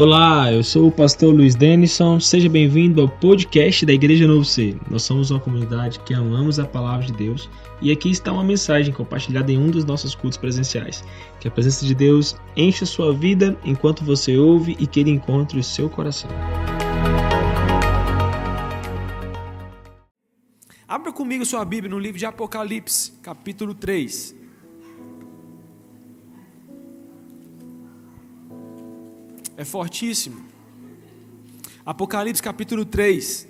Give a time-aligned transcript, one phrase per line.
[0.00, 2.18] Olá, eu sou o pastor Luiz Denison.
[2.18, 4.74] Seja bem-vindo ao podcast da Igreja Novo Ser.
[4.90, 7.50] Nós somos uma comunidade que amamos a palavra de Deus
[7.82, 11.04] e aqui está uma mensagem compartilhada em um dos nossos cultos presenciais.
[11.38, 15.60] Que a presença de Deus encha sua vida enquanto você ouve e que ele encontre
[15.60, 16.30] o seu coração.
[20.88, 24.39] Abra comigo sua Bíblia no livro de Apocalipse, capítulo 3.
[29.60, 30.42] É fortíssimo.
[31.84, 33.46] Apocalipse, capítulo 3.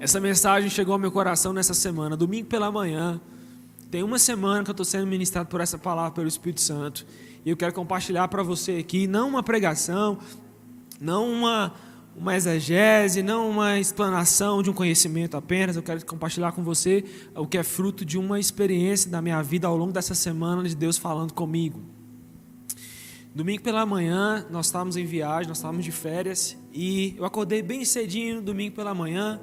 [0.00, 3.20] Essa mensagem chegou ao meu coração nessa semana, domingo pela manhã.
[3.90, 7.04] Tem uma semana que eu estou sendo ministrado por essa palavra pelo Espírito Santo.
[7.44, 10.16] E eu quero compartilhar para você aqui, não uma pregação,
[10.98, 11.74] não uma,
[12.18, 15.76] uma exegese, não uma explanação de um conhecimento apenas.
[15.76, 19.68] Eu quero compartilhar com você o que é fruto de uma experiência da minha vida
[19.68, 21.80] ao longo dessa semana de Deus falando comigo.
[23.34, 27.84] Domingo pela manhã, nós estávamos em viagem, nós estávamos de férias e eu acordei bem
[27.84, 29.40] cedinho, domingo pela manhã.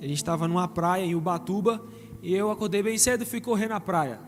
[0.00, 1.84] A gente estava numa praia em Ubatuba
[2.22, 4.20] e eu acordei bem cedo e fui correr na praia.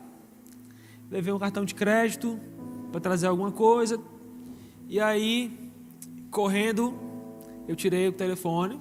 [1.11, 2.39] Levei um cartão de crédito,
[2.93, 3.99] para trazer alguma coisa.
[4.87, 5.73] E aí,
[6.31, 6.95] correndo,
[7.67, 8.81] eu tirei o telefone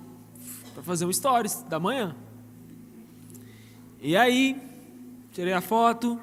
[0.73, 2.15] para fazer um stories da manhã.
[4.01, 4.59] E aí,
[5.31, 6.19] tirei a foto,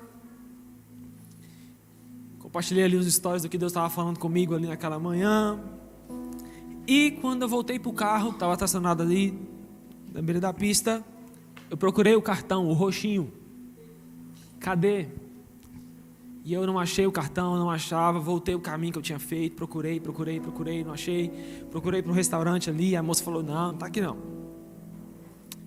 [2.38, 5.60] compartilhei ali os stories do que Deus estava falando comigo ali naquela manhã.
[6.86, 9.38] E quando eu voltei para o carro, estava estacionado ali
[10.12, 11.04] na beira da pista,
[11.70, 13.30] eu procurei o cartão, o roxinho.
[14.58, 15.08] Cadê?
[16.48, 19.54] E eu não achei o cartão, não achava, voltei o caminho que eu tinha feito,
[19.54, 21.28] procurei, procurei, procurei, não achei.
[21.70, 24.16] Procurei para um restaurante ali, a moça falou: "Não, não tá aqui não".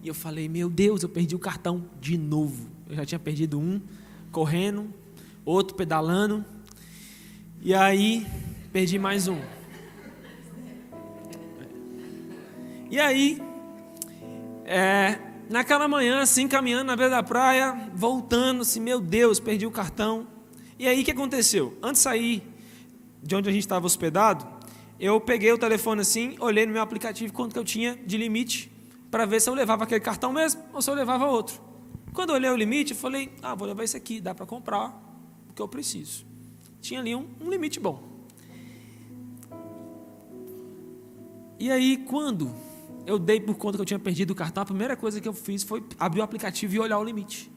[0.01, 2.67] E eu falei: "Meu Deus, eu perdi o cartão de novo".
[2.89, 3.79] Eu já tinha perdido um
[4.31, 4.91] correndo,
[5.45, 6.43] outro pedalando.
[7.61, 8.25] E aí,
[8.73, 9.37] perdi mais um.
[12.89, 13.39] E aí,
[14.65, 19.71] é, naquela manhã, assim, caminhando na beira da praia, voltando, assim, meu Deus, perdi o
[19.71, 20.40] cartão.
[20.81, 21.77] E aí o que aconteceu?
[21.79, 22.43] Antes de sair
[23.21, 24.47] de onde a gente estava hospedado,
[24.99, 28.71] eu peguei o telefone assim, olhei no meu aplicativo quanto que eu tinha de limite
[29.11, 31.61] para ver se eu levava aquele cartão mesmo ou se eu levava outro.
[32.13, 34.87] Quando eu olhei o limite, eu falei, ah, vou levar esse aqui, dá para comprar
[35.47, 36.25] o que eu preciso.
[36.81, 38.01] Tinha ali um, um limite bom.
[41.59, 42.51] E aí, quando
[43.05, 45.33] eu dei por conta que eu tinha perdido o cartão, a primeira coisa que eu
[45.33, 47.51] fiz foi abrir o aplicativo e olhar o limite.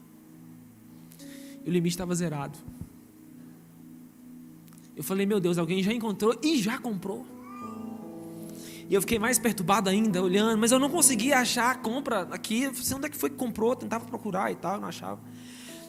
[1.65, 2.59] E o limite estava zerado.
[4.95, 7.25] Eu falei, meu Deus, alguém já encontrou e já comprou.
[8.87, 12.63] E eu fiquei mais perturbado ainda, olhando, mas eu não conseguia achar a compra aqui.
[12.63, 13.75] Eu falei, onde é que foi que comprou?
[13.75, 15.19] tentava procurar e tal, não achava.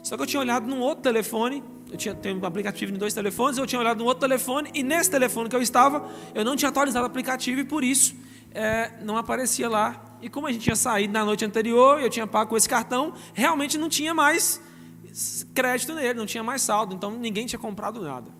[0.02, 3.12] Só que eu tinha olhado num outro telefone, eu tinha tenho um aplicativo em dois
[3.12, 6.56] telefones, eu tinha olhado num outro telefone, e nesse telefone que eu estava, eu não
[6.56, 8.14] tinha atualizado o aplicativo e por isso
[8.52, 10.16] é, não aparecia lá.
[10.22, 13.12] E como a gente tinha saído na noite anterior, eu tinha pago com esse cartão,
[13.34, 14.60] realmente não tinha mais
[15.54, 18.30] crédito nele, não tinha mais saldo, então ninguém tinha comprado nada.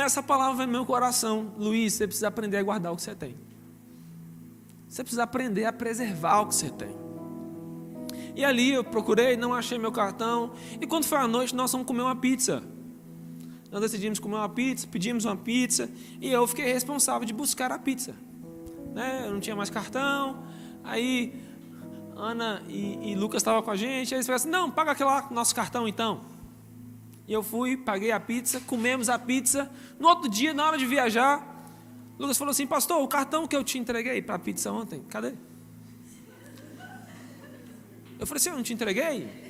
[0.00, 1.52] Essa palavra vem no meu coração.
[1.58, 3.36] Luiz, você precisa aprender a guardar o que você tem.
[4.88, 6.96] Você precisa aprender a preservar o que você tem.
[8.34, 10.52] E ali eu procurei, não achei meu cartão.
[10.80, 12.62] E quando foi à noite, nós fomos comer uma pizza.
[13.70, 15.90] Nós decidimos comer uma pizza, pedimos uma pizza.
[16.20, 18.14] E eu fiquei responsável de buscar a pizza.
[18.94, 19.24] Né?
[19.26, 20.42] Eu não tinha mais cartão.
[20.82, 21.34] Aí
[22.16, 24.14] Ana e, e Lucas estavam com a gente.
[24.14, 26.20] Aí eles falaram assim: não, paga aquele lá, nosso cartão então.
[27.28, 29.70] E eu fui, paguei a pizza, comemos a pizza.
[30.00, 31.46] No outro dia, na hora de viajar,
[32.18, 35.34] Lucas falou assim: Pastor, o cartão que eu te entreguei para a pizza ontem, cadê?
[38.18, 39.46] Eu falei assim: Eu não te entreguei?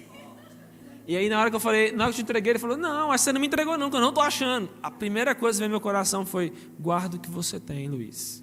[1.07, 2.77] E aí, na hora que eu falei, na hora que eu te entreguei, ele falou:
[2.77, 4.69] Não, você não me entregou, não, que eu não estou achando.
[4.83, 8.43] A primeira coisa que veio no meu coração foi: Guarda o que você tem, Luiz.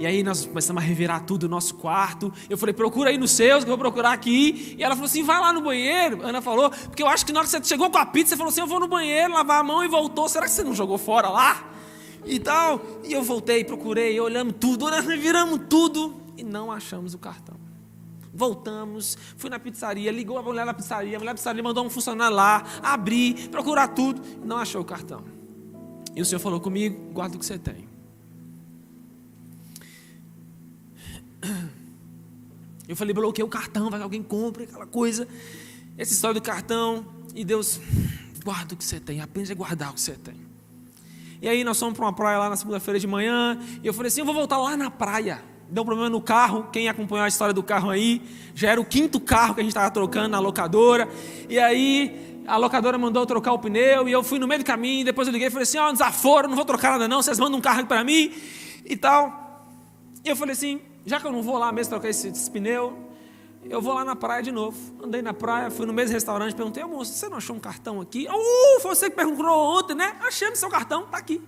[0.00, 2.32] E aí nós começamos a revirar tudo no nosso quarto.
[2.48, 4.74] Eu falei, procura aí nos seus, que eu vou procurar aqui.
[4.78, 6.22] E ela falou assim, vai lá no banheiro.
[6.22, 8.36] Ana falou, porque eu acho que na hora que você chegou com a pizza, você
[8.38, 10.26] falou assim, eu vou no banheiro, lavar a mão e voltou.
[10.26, 11.70] Será que você não jogou fora lá?
[12.24, 12.80] E tal.
[13.04, 17.56] E eu voltei, procurei, olhamos tudo, reviramos tudo e não achamos o cartão.
[18.32, 21.90] Voltamos, fui na pizzaria, ligou a mulher na pizzaria, a mulher da pizzaria mandou um
[21.90, 25.22] funcionário lá, abrir, procurar tudo, não achou o cartão.
[26.16, 27.89] E o senhor falou comigo, guarda o que você tem.
[32.90, 35.28] Eu falei, bloqueei o cartão, vai que alguém compre aquela coisa.
[35.96, 37.06] Essa história do cartão.
[37.36, 37.80] E Deus,
[38.44, 40.34] guarda o que você tem, aprende a guardar o que você tem.
[41.40, 43.56] E aí nós fomos para uma praia lá na segunda-feira de manhã.
[43.80, 45.40] E eu falei assim: eu vou voltar lá na praia.
[45.70, 46.66] deu um problema no carro.
[46.72, 48.20] Quem acompanhou a história do carro aí,
[48.56, 51.08] já era o quinto carro que a gente estava trocando na locadora.
[51.48, 55.04] E aí a locadora mandou trocar o pneu e eu fui no meio do caminho.
[55.04, 57.22] Depois eu liguei e falei assim: Ó, oh, desaforo, não vou trocar nada não.
[57.22, 58.32] Vocês mandam um carro para mim
[58.84, 59.64] e tal.
[60.24, 63.10] E eu falei assim: já que eu não vou lá mesmo trocar esse, esse pneu,
[63.64, 64.78] eu vou lá na praia de novo.
[65.02, 68.26] Andei na praia, fui no mesmo restaurante, perguntei, moço, você não achou um cartão aqui?
[68.26, 70.16] Uh, foi você que perguntou ontem, né?
[70.20, 71.42] Achei seu cartão, tá aqui.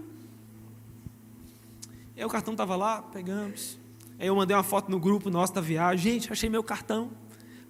[2.16, 3.78] Aí o cartão estava lá, pegamos.
[4.18, 6.12] Aí eu mandei uma foto no grupo nosso da viagem.
[6.12, 7.10] Gente, achei meu cartão.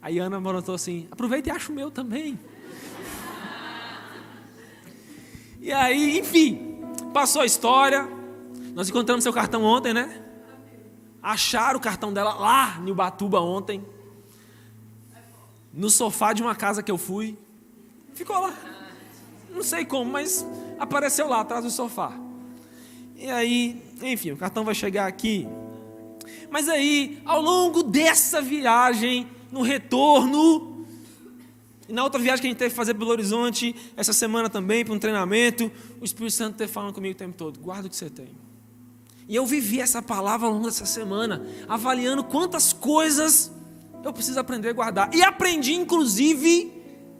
[0.00, 2.38] Aí Ana mandou assim: aproveita e acha o meu também.
[5.60, 6.80] e aí, enfim,
[7.14, 8.08] passou a história.
[8.74, 10.22] Nós encontramos seu cartão ontem, né?
[11.22, 13.84] Acharam o cartão dela lá em Ubatuba ontem.
[15.72, 17.38] No sofá de uma casa que eu fui.
[18.14, 18.52] Ficou lá.
[19.50, 20.44] Não sei como, mas
[20.78, 22.12] apareceu lá atrás do sofá.
[23.16, 25.46] E aí, enfim, o cartão vai chegar aqui.
[26.50, 30.86] Mas aí, ao longo dessa viagem, no retorno,
[31.88, 34.84] e na outra viagem que a gente teve que fazer Belo Horizonte, essa semana também,
[34.84, 35.70] para um treinamento,
[36.00, 38.28] o Espírito Santo teve falando comigo o tempo todo: guarda o que você tem.
[39.28, 43.52] E eu vivi essa palavra ao longo dessa semana, avaliando quantas coisas
[44.04, 45.14] eu preciso aprender a guardar.
[45.14, 46.72] E aprendi, inclusive,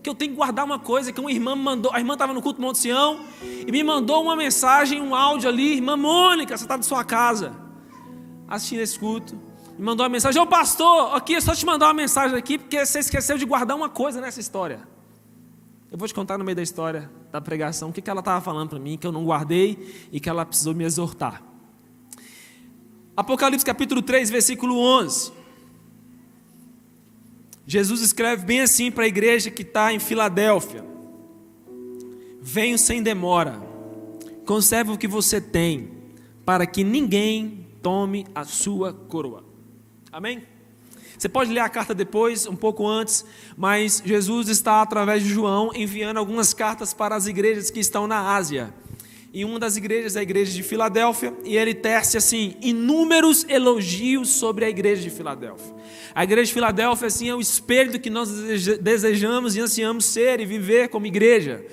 [0.02, 1.92] que eu tenho que guardar uma coisa que uma irmã me mandou.
[1.94, 5.74] A irmã estava no culto Monte Sião e me mandou uma mensagem, um áudio ali.
[5.74, 7.62] Irmã Mônica, você está na sua casa
[8.48, 9.34] assistindo esse culto,
[9.78, 12.84] me mandou uma mensagem: Ô pastor, aqui é só te mandar uma mensagem aqui, porque
[12.84, 14.86] você esqueceu de guardar uma coisa nessa história.
[15.90, 18.40] Eu vou te contar no meio da história da pregação o que, que ela estava
[18.40, 21.42] falando para mim, que eu não guardei e que ela precisou me exortar.
[23.14, 25.32] Apocalipse capítulo 3, versículo 11.
[27.66, 30.82] Jesus escreve bem assim para a igreja que está em Filadélfia:
[32.40, 33.62] Venho sem demora,
[34.46, 35.90] conserve o que você tem,
[36.44, 39.44] para que ninguém tome a sua coroa.
[40.10, 40.44] Amém?
[41.18, 43.26] Você pode ler a carta depois, um pouco antes,
[43.56, 48.34] mas Jesus está, através de João, enviando algumas cartas para as igrejas que estão na
[48.34, 48.74] Ásia.
[49.32, 54.64] E uma das igrejas a igreja de Filadélfia, e ele tece assim inúmeros elogios sobre
[54.64, 55.74] a igreja de Filadélfia.
[56.14, 58.28] A igreja de Filadélfia assim é o espelho do que nós
[58.78, 61.64] desejamos e ansiamos ser e viver como igreja.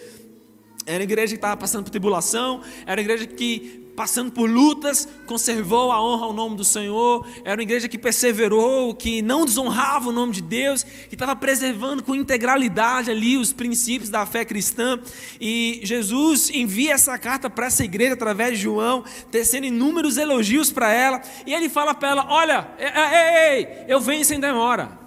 [0.86, 5.10] Era a igreja que estava passando por tribulação, era a igreja que passando por lutas,
[5.26, 10.08] conservou a honra ao nome do Senhor, era uma igreja que perseverou, que não desonrava
[10.08, 14.98] o nome de Deus, que estava preservando com integralidade ali os princípios da fé cristã.
[15.42, 20.94] E Jesus envia essa carta para essa igreja através de João, tecendo inúmeros elogios para
[20.94, 24.99] ela, e ele fala para ela: Olha, ei, ei, eu venho sem demora.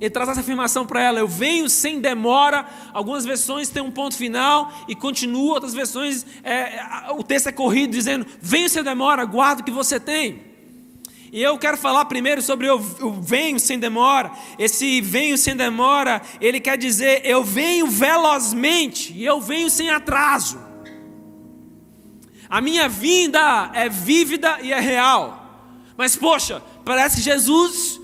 [0.00, 2.66] Ele traz essa afirmação para ela: Eu venho sem demora.
[2.92, 7.90] Algumas versões têm um ponto final e continua, outras versões é, o texto é corrido
[7.90, 10.46] dizendo: Venho sem demora, guarda o que você tem.
[11.30, 14.30] E eu quero falar primeiro sobre eu, eu venho sem demora.
[14.58, 20.58] Esse venho sem demora, ele quer dizer eu venho velozmente e eu venho sem atraso.
[22.48, 25.44] A minha vinda é vívida e é real.
[25.98, 28.00] Mas poxa, parece que Jesus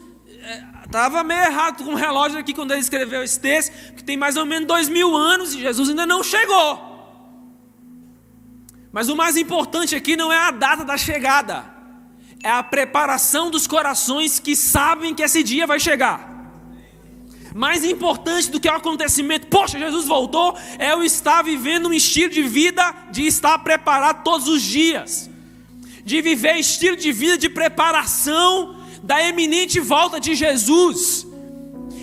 [0.94, 4.36] Estava meio errado com o relógio aqui quando ele escreveu esse texto, que tem mais
[4.36, 6.78] ou menos dois mil anos e Jesus ainda não chegou.
[8.92, 11.64] Mas o mais importante aqui não é a data da chegada,
[12.44, 16.30] é a preparação dos corações que sabem que esse dia vai chegar.
[17.52, 22.30] Mais importante do que o acontecimento, poxa, Jesus voltou, é eu estar vivendo um estilo
[22.30, 25.28] de vida de estar preparado todos os dias,
[26.04, 31.26] de viver estilo de vida de preparação da eminente volta de Jesus.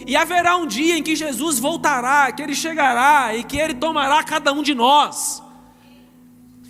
[0.05, 4.23] E haverá um dia em que Jesus voltará, que ele chegará e que ele tomará
[4.23, 5.41] cada um de nós.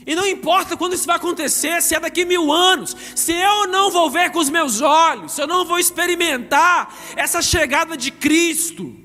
[0.05, 3.91] E não importa quando isso vai acontecer, se é daqui mil anos, se eu não
[3.91, 8.95] vou ver com os meus olhos, se eu não vou experimentar essa chegada de Cristo,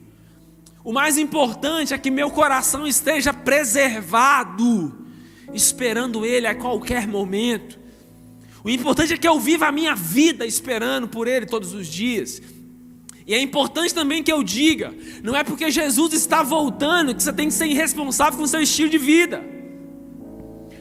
[0.82, 5.06] o mais importante é que meu coração esteja preservado,
[5.52, 7.85] esperando Ele a qualquer momento.
[8.66, 12.42] O importante é que eu viva a minha vida esperando por Ele todos os dias.
[13.24, 14.92] E é importante também que eu diga:
[15.22, 18.60] não é porque Jesus está voltando que você tem que ser irresponsável com o seu
[18.60, 19.40] estilo de vida.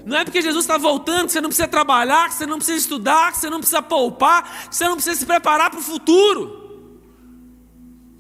[0.04, 2.80] Não é porque Jesus está voltando que você não precisa trabalhar, que você não precisa
[2.80, 6.64] estudar, que você não precisa poupar, que você não precisa se preparar para o futuro.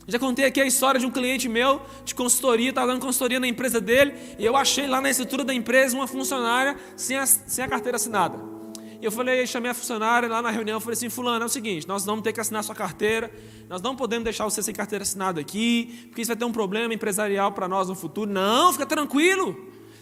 [0.07, 3.47] Já contei aqui a história de um cliente meu de consultoria, estava dando consultoria na
[3.47, 7.65] empresa dele, e eu achei lá na estrutura da empresa uma funcionária sem a, sem
[7.65, 8.54] a carteira assinada.
[9.05, 12.03] Eu falei, chamei a funcionária lá na reunião, falei assim, fulano, é o seguinte, nós
[12.03, 13.31] vamos ter que assinar sua carteira,
[13.69, 16.91] nós não podemos deixar você sem carteira assinada aqui, porque isso vai ter um problema
[16.91, 18.29] empresarial para nós no futuro.
[18.31, 19.55] Não, fica tranquilo.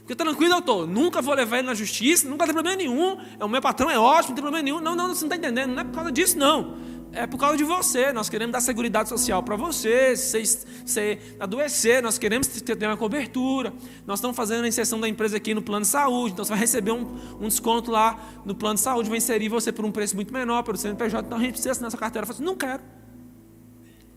[0.03, 0.87] Fica tranquilo, estou.
[0.87, 3.17] Nunca vou levar ele na justiça, nunca tem problema nenhum.
[3.41, 4.79] O meu patrão é ótimo, não tem problema nenhum.
[4.79, 5.73] Não, não, você não está entendendo.
[5.73, 6.77] Não é por causa disso, não.
[7.15, 8.11] É por causa de você.
[8.11, 10.17] Nós queremos dar segurança social para você.
[10.17, 10.43] Se
[10.83, 13.71] você adoecer, nós queremos ter uma cobertura.
[14.05, 16.33] Nós estamos fazendo a inserção da empresa aqui no plano de saúde.
[16.33, 19.09] Então você vai receber um, um desconto lá no plano de saúde.
[19.09, 21.27] Vai inserir você por um preço muito menor, pelo CNPJ.
[21.27, 22.23] Então a gente precisa assinar essa carteira.
[22.23, 22.81] Eu falo assim, não quero.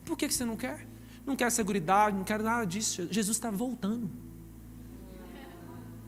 [0.03, 0.89] Por que você não quer?
[1.27, 3.07] Não quer segurança, não quero nada disso.
[3.11, 4.11] Jesus está voltando.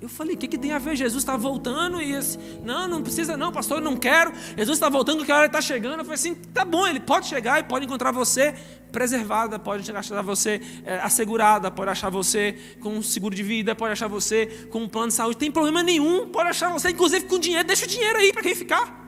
[0.00, 0.94] Eu falei, o que, que tem a ver?
[0.94, 4.32] Jesus está voltando e esse, não, não precisa não, pastor, eu não quero.
[4.56, 5.98] Jesus está voltando, que a hora está chegando.
[5.98, 8.54] Eu falei assim, tá bom, ele pode chegar e pode encontrar você
[8.92, 13.92] preservada, pode achar você é, assegurada, pode achar você com um seguro de vida, pode
[13.92, 15.36] achar você com um plano de saúde.
[15.36, 17.66] Tem problema nenhum, pode achar você, inclusive com dinheiro.
[17.66, 19.04] Deixa o dinheiro aí para quem ficar.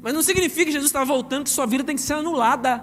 [0.00, 2.82] Mas não significa que Jesus está voltando, que sua vida tem que ser anulada,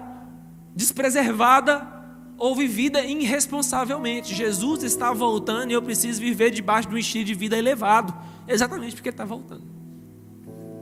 [0.76, 1.93] despreservada
[2.38, 4.34] ou vivida irresponsavelmente.
[4.34, 8.14] Jesus está voltando e eu preciso viver debaixo de um estilo de vida elevado.
[8.46, 9.64] Exatamente porque ele está voltando.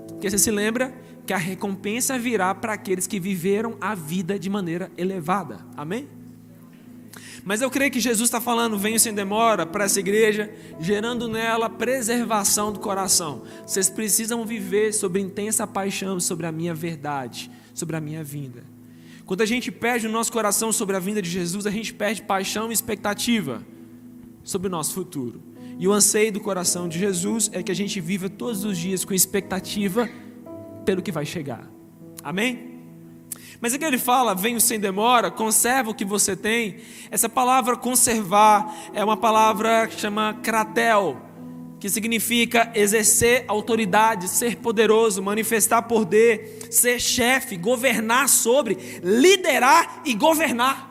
[0.08, 0.94] Porque você se lembra
[1.26, 5.60] que a recompensa virá para aqueles que viveram a vida de maneira elevada.
[5.76, 6.08] Amém?
[7.44, 11.68] Mas eu creio que Jesus está falando, venho sem demora para essa igreja, gerando nela
[11.68, 13.42] preservação do coração.
[13.66, 18.71] Vocês precisam viver sobre intensa paixão sobre a minha verdade, sobre a minha vinda.
[19.32, 22.20] Quando a gente perde o nosso coração sobre a vinda de Jesus, a gente perde
[22.20, 23.64] paixão e expectativa
[24.44, 25.42] sobre o nosso futuro.
[25.78, 29.06] E o anseio do coração de Jesus é que a gente viva todos os dias
[29.06, 30.06] com expectativa
[30.84, 31.66] pelo que vai chegar.
[32.22, 32.78] Amém?
[33.58, 36.76] Mas aqui ele fala, venho sem demora, conserva o que você tem.
[37.10, 41.18] Essa palavra conservar é uma palavra que chama kratel,
[41.82, 50.88] que significa exercer autoridade, ser poderoso, manifestar poder, ser chefe, governar sobre, liderar e governar.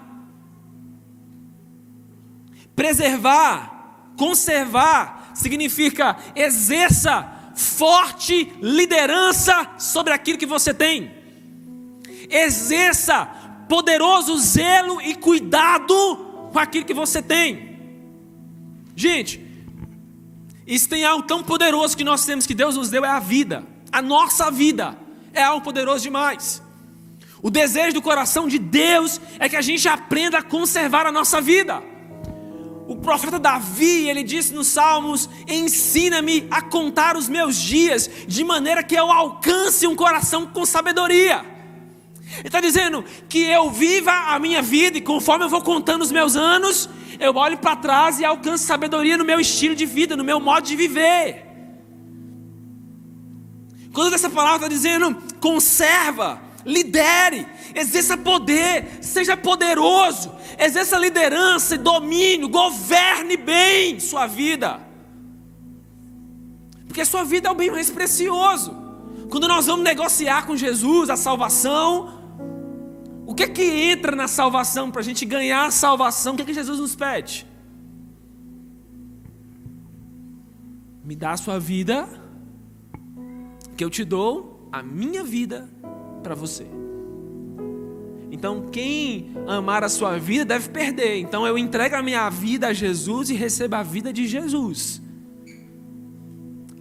[2.76, 11.10] Preservar, conservar, significa exerça forte liderança sobre aquilo que você tem.
[12.30, 13.28] Exerça
[13.70, 17.80] poderoso zelo e cuidado com aquilo que você tem.
[18.94, 19.51] Gente,
[20.66, 23.64] isso tem algo tão poderoso que nós temos que Deus nos deu é a vida.
[23.92, 24.98] A nossa vida
[25.34, 26.62] é algo poderoso demais.
[27.42, 31.42] O desejo do coração de Deus é que a gente aprenda a conservar a nossa
[31.42, 31.82] vida.
[32.88, 38.84] O profeta Davi, ele disse nos Salmos: Ensina-me a contar os meus dias, de maneira
[38.84, 41.44] que eu alcance um coração com sabedoria.
[42.38, 46.12] Ele está dizendo que eu viva a minha vida e conforme eu vou contando os
[46.12, 46.90] meus anos,
[47.22, 50.66] eu olho para trás e alcanço sabedoria no meu estilo de vida, no meu modo
[50.66, 51.46] de viver.
[53.94, 62.50] Quando essa palavra está dizendo conserva, lidere, exerça poder, seja poderoso, exerça liderança e domínio,
[62.50, 64.80] governe bem sua vida.
[66.88, 68.76] Porque sua vida é o bem mais precioso.
[69.30, 72.21] Quando nós vamos negociar com Jesus a salvação,
[73.32, 76.34] o que é que entra na salvação para a gente ganhar a salvação?
[76.34, 77.48] O que é que Jesus nos pede?
[81.02, 82.10] Me dá a sua vida,
[83.78, 85.70] que eu te dou a minha vida
[86.22, 86.68] para você.
[88.30, 91.20] Então, quem amar a sua vida deve perder.
[91.20, 95.02] Então, eu entrego a minha vida a Jesus e recebo a vida de Jesus.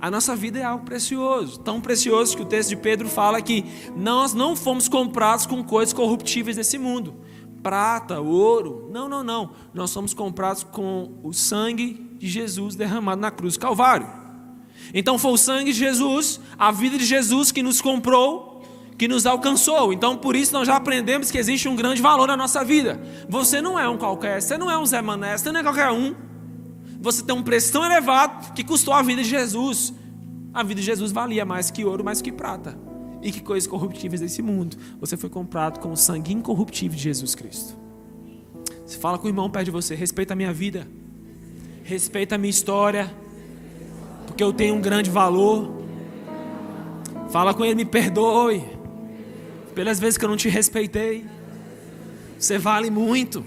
[0.00, 3.66] A nossa vida é algo precioso, tão precioso que o texto de Pedro fala que
[3.94, 7.16] nós não fomos comprados com coisas corruptíveis desse mundo,
[7.62, 8.88] prata, ouro.
[8.90, 9.50] Não, não, não.
[9.74, 14.08] Nós somos comprados com o sangue de Jesus derramado na cruz do Calvário.
[14.94, 18.64] Então foi o sangue de Jesus, a vida de Jesus que nos comprou,
[18.96, 19.92] que nos alcançou.
[19.92, 22.98] Então por isso nós já aprendemos que existe um grande valor na nossa vida.
[23.28, 25.90] Você não é um qualquer, você não é um Zé Mané, você não é qualquer
[25.90, 26.29] um
[27.00, 29.94] você tem um preço tão elevado que custou a vida de Jesus.
[30.52, 32.78] A vida de Jesus valia mais que ouro, mais que prata.
[33.22, 34.76] E que coisas corruptíveis desse mundo.
[35.00, 37.76] Você foi comprado com o sangue incorruptível de Jesus Cristo.
[38.84, 40.86] Você fala com o irmão perto de você, respeita a minha vida.
[41.84, 43.12] Respeita a minha história.
[44.26, 45.80] Porque eu tenho um grande valor.
[47.30, 48.62] Fala com ele, me perdoe.
[49.74, 51.24] Pelas vezes que eu não te respeitei.
[52.38, 53.44] Você vale muito.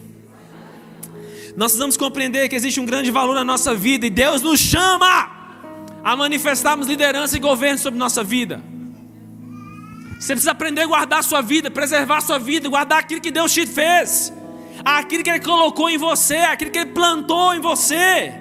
[1.55, 5.31] Nós precisamos compreender que existe um grande valor na nossa vida e Deus nos chama
[6.03, 8.61] a manifestarmos liderança e governo sobre nossa vida.
[10.19, 13.29] Você precisa aprender a guardar a sua vida, preservar a sua vida, guardar aquilo que
[13.29, 14.33] Deus te fez,
[14.83, 18.33] aquilo que Ele colocou em você, aquilo que Ele plantou em você.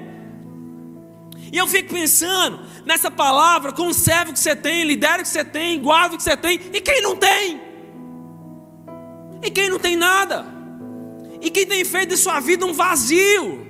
[1.53, 5.45] E eu fico pensando nessa palavra: conserve o que você tem, lidere o que você
[5.45, 7.61] tem, guarde o que você tem, e quem não tem?
[9.43, 10.62] E quem não tem nada?
[11.43, 13.67] E quem tem feito de sua vida um vazio?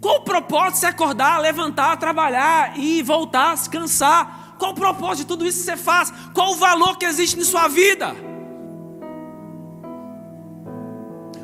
[0.00, 4.56] Qual o propósito de se acordar, levantar, trabalhar e voltar, descansar?
[4.58, 6.12] Qual o propósito de tudo isso que você faz?
[6.34, 8.14] Qual o valor que existe em sua vida?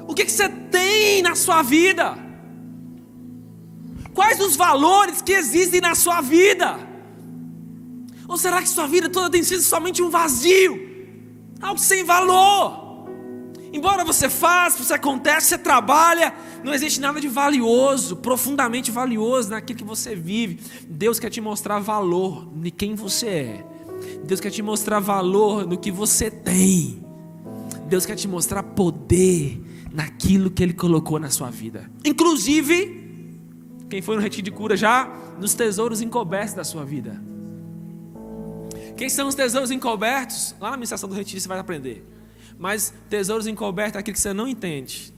[0.08, 2.18] O que, que você tem na sua vida?
[4.12, 6.76] Quais os valores que existem na sua vida?
[8.26, 10.90] Ou será que sua vida toda tem sido somente um vazio?
[11.60, 12.81] Algo sem valor?
[13.72, 19.78] Embora você faça, você acontece, você trabalha, não existe nada de valioso, profundamente valioso naquilo
[19.78, 20.60] que você vive.
[20.86, 23.66] Deus quer te mostrar valor em quem você é.
[24.24, 27.02] Deus quer te mostrar valor no que você tem.
[27.88, 29.60] Deus quer te mostrar poder
[29.90, 31.90] naquilo que Ele colocou na sua vida.
[32.04, 33.02] Inclusive,
[33.88, 37.22] quem foi no retiro de cura já, nos tesouros encobertos da sua vida.
[38.96, 40.54] Quem são os tesouros encobertos?
[40.60, 42.06] Lá na administração do retiro você vai aprender.
[42.62, 45.12] Mas tesouros encobertos é aquilo que você não entende.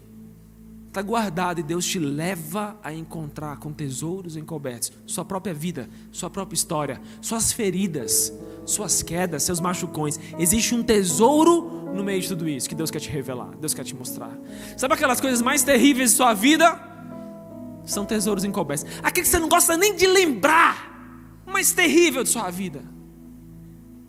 [0.89, 6.31] Está guardado e Deus te leva a encontrar com tesouros encobertos sua própria vida, sua
[6.31, 8.33] própria história, suas feridas,
[8.65, 10.19] suas quedas, seus machucões.
[10.39, 13.85] Existe um tesouro no meio de tudo isso que Deus quer te revelar, Deus quer
[13.85, 14.35] te mostrar.
[14.75, 16.81] Sabe aquelas coisas mais terríveis de sua vida?
[17.85, 18.87] São tesouros encobertos.
[19.03, 22.83] Aquele que você não gosta nem de lembrar, mais terrível de sua vida.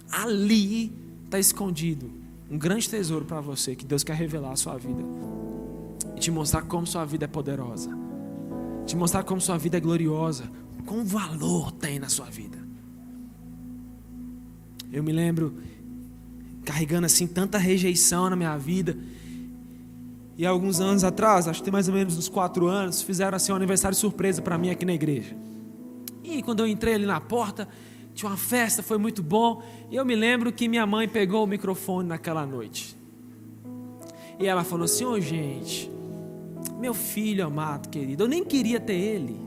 [0.09, 0.93] Ali
[1.25, 5.03] está escondido um grande tesouro para você que Deus quer revelar a sua vida
[6.15, 7.89] e te mostrar como sua vida é poderosa,
[8.85, 10.49] te mostrar como sua vida é gloriosa,
[10.85, 12.57] qual valor tem na sua vida.
[14.91, 15.55] Eu me lembro
[16.63, 18.97] carregando assim tanta rejeição na minha vida.
[20.37, 23.51] E alguns anos atrás, acho que tem mais ou menos uns quatro anos, fizeram assim
[23.53, 25.35] um aniversário surpresa para mim aqui na igreja.
[26.23, 27.67] E quando eu entrei ali na porta,
[28.15, 29.61] tinha uma festa, foi muito bom.
[29.91, 32.97] E eu me lembro que minha mãe pegou o microfone naquela noite.
[34.39, 35.91] E ela falou assim: Ô oh, gente,
[36.79, 39.39] meu filho amado, querido, eu nem queria ter ele.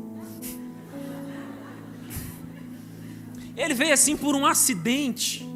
[3.57, 5.49] Ele veio assim por um acidente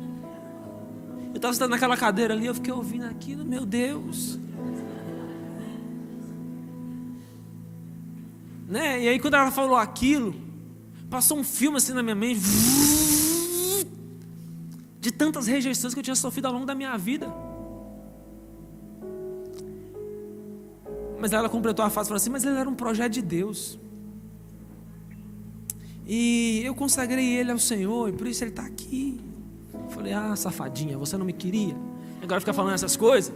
[1.42, 4.38] estava sentado naquela cadeira ali, eu fiquei ouvindo aquilo, meu Deus.
[8.68, 9.02] Né?
[9.02, 10.34] E aí quando ela falou aquilo,
[11.12, 12.40] passou um filme assim na minha mente,
[14.98, 17.30] de tantas rejeições que eu tinha sofrido ao longo da minha vida.
[21.20, 23.78] Mas ela completou a frase e falou assim: Mas ele era um projeto de Deus.
[26.06, 29.20] E eu consagrei ele ao Senhor, e por isso ele está aqui.
[29.90, 31.76] Falei, ah, safadinha, você não me queria.
[32.22, 33.32] Agora fica falando essas coisas.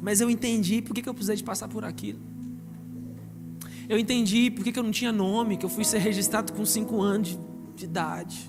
[0.00, 2.29] Mas eu entendi por que, eu precisei de passar por aquilo.
[3.90, 7.02] Eu entendi por que, eu não tinha nome, que eu fui ser registrado com 5
[7.02, 7.38] anos de,
[7.74, 8.48] de, idade.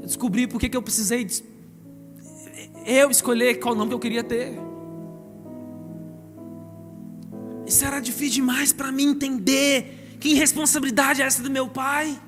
[0.00, 1.44] Eu descobri por que, eu precisei de,
[2.84, 4.58] eu escolher qual nome que eu queria ter.
[7.64, 12.20] Isso era difícil demais para mim entender que responsabilidade é essa do meu pai.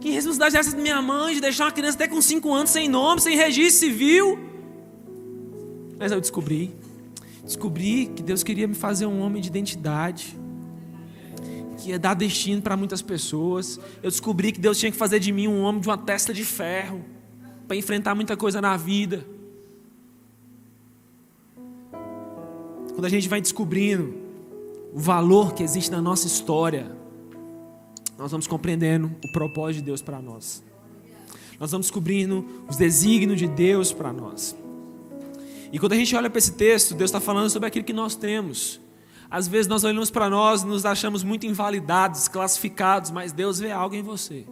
[0.00, 2.70] Que responsabilidade é essa da minha mãe de deixar uma criança até com 5 anos
[2.70, 4.38] sem nome, sem registro civil?
[5.98, 6.85] Mas eu descobri.
[7.46, 10.36] Descobri que Deus queria me fazer um homem de identidade.
[11.78, 13.78] Que ia dar destino para muitas pessoas.
[14.02, 16.44] Eu descobri que Deus tinha que fazer de mim um homem de uma testa de
[16.44, 17.04] ferro.
[17.68, 19.24] Para enfrentar muita coisa na vida.
[22.92, 24.12] Quando a gente vai descobrindo
[24.92, 26.90] o valor que existe na nossa história,
[28.18, 30.64] nós vamos compreendendo o propósito de Deus para nós.
[31.60, 34.56] Nós vamos descobrindo os desígnios de Deus para nós.
[35.72, 38.14] E quando a gente olha para esse texto, Deus está falando sobre aquilo que nós
[38.14, 38.80] temos.
[39.30, 43.72] Às vezes nós olhamos para nós e nos achamos muito invalidados, classificados, mas Deus vê
[43.72, 44.46] algo em você.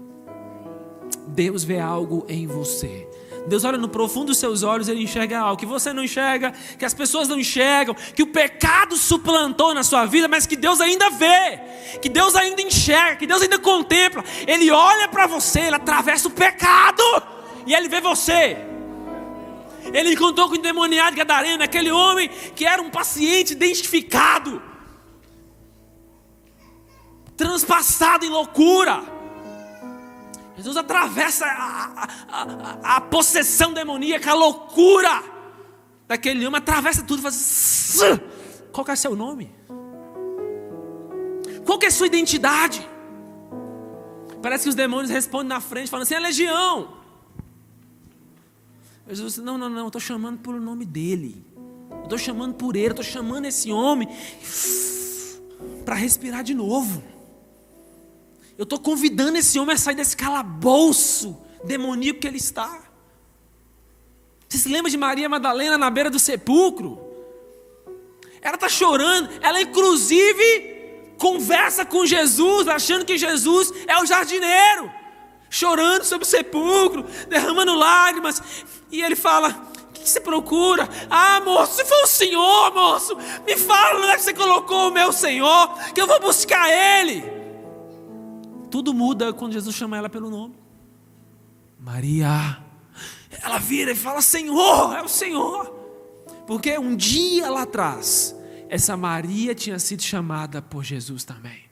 [1.29, 3.09] Deus vê algo em você.
[3.47, 6.85] Deus olha no profundo dos seus olhos, ele enxerga algo que você não enxerga, que
[6.85, 11.11] as pessoas não enxergam, que o pecado suplantou na sua vida, mas que Deus ainda
[11.11, 11.61] vê,
[12.01, 14.25] que Deus ainda enxerga, que Deus ainda contempla.
[14.47, 17.03] Ele olha para você, ele atravessa o pecado
[17.67, 18.74] e ele vê você.
[19.93, 24.63] Ele encontrou com o endemoniado Gadareno, aquele homem que era um paciente identificado,
[27.37, 29.03] transpassado em loucura.
[30.57, 35.23] Jesus atravessa a, a, a, a possessão demoníaca, a loucura
[36.07, 37.99] daquele homem, atravessa tudo e faz.
[38.73, 39.53] Qual que é seu nome?
[41.65, 42.89] Qual é a sua identidade?
[44.43, 47.04] Parece que os demônios respondem na frente, falando assim: é legião.
[49.09, 51.45] Jesus, não, não, não, eu estou chamando pelo nome dele.
[52.03, 54.09] Estou chamando por ele, estou chamando esse homem
[55.85, 57.03] para respirar de novo.
[58.57, 62.83] Eu estou convidando esse homem a sair desse calabouço demoníaco que ele está.
[64.49, 66.99] Você se lembra de Maria Madalena na beira do sepulcro?
[68.41, 70.75] Ela está chorando, ela inclusive
[71.19, 74.93] conversa com Jesus, achando que Jesus é o jardineiro,
[75.49, 78.43] chorando sobre o sepulcro, derramando lágrimas,
[78.95, 79.49] e ele fala:
[79.91, 80.89] O que você procura?
[81.11, 84.93] Ah, moço, se for o Senhor, moço, me fala onde é que você colocou o
[84.93, 87.25] meu Senhor, que eu vou buscar Ele.
[88.71, 90.55] Tudo muda quando Jesus chama ela pelo nome.
[91.79, 92.59] Maria.
[93.43, 95.73] Ela vira e fala: Senhor, é o Senhor.
[96.47, 98.35] Porque um dia lá atrás,
[98.69, 101.65] essa Maria tinha sido chamada por Jesus também.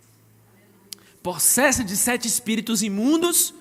[1.23, 3.55] Possessa de sete espíritos imundos,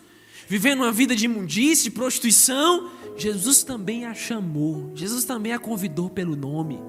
[0.47, 2.89] vivendo uma vida de imundície, de prostituição,
[3.21, 6.81] Jesus também a chamou, Jesus também a convidou pelo nome.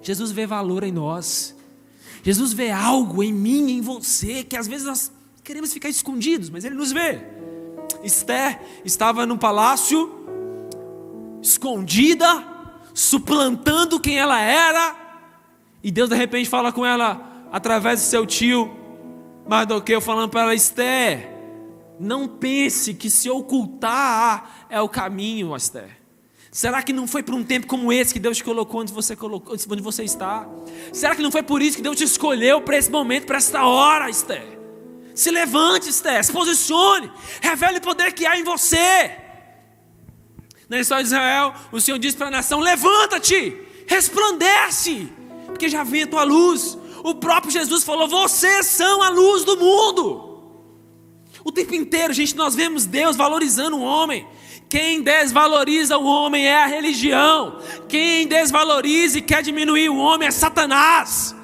[0.00, 1.56] Jesus vê valor em nós.
[2.22, 5.10] Jesus vê algo em mim, em você, que às vezes nós
[5.42, 7.20] queremos ficar escondidos, mas Ele nos vê.
[8.04, 10.10] Esther estava no palácio,
[11.42, 12.46] escondida,
[12.94, 14.94] suplantando quem ela era,
[15.82, 18.70] e Deus de repente fala com ela através do seu tio
[19.48, 21.28] Mardoqueu, falando para ela: Esther,
[22.00, 25.98] não pense que se ocultar é o caminho, Esther.
[26.50, 29.14] Será que não foi por um tempo como esse que Deus te colocou onde você,
[29.14, 30.48] colocou, onde você está?
[30.94, 33.66] Será que não foi por isso que Deus te escolheu para esse momento, para esta
[33.66, 34.58] hora, Esther?
[35.14, 39.18] Se levante, Esther, se posicione, revele o poder que há em você.
[40.70, 45.12] Na história de Israel, o Senhor disse para a nação: levanta-te, resplandece,
[45.44, 46.78] porque já vem a tua luz.
[47.04, 50.29] O próprio Jesus falou: vocês são a luz do mundo.
[51.44, 54.26] O tempo inteiro, gente, nós vemos Deus valorizando o homem.
[54.68, 57.58] Quem desvaloriza o homem é a religião.
[57.88, 61.34] Quem desvaloriza e quer diminuir o homem é Satanás.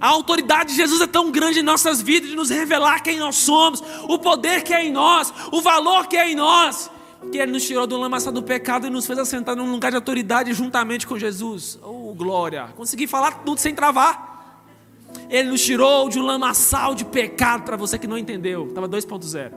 [0.00, 3.36] A autoridade de Jesus é tão grande em nossas vidas de nos revelar quem nós
[3.36, 6.90] somos, o poder que é em nós, o valor que é em nós,
[7.32, 9.96] que Ele nos tirou do lamaçal do pecado e nos fez assentar num lugar de
[9.96, 11.78] autoridade juntamente com Jesus.
[11.82, 12.68] Oh, glória!
[12.76, 14.35] Consegui falar tudo sem travar.
[15.28, 19.52] Ele nos tirou de um lamaçal de pecado, para você que não entendeu, estava 2.0.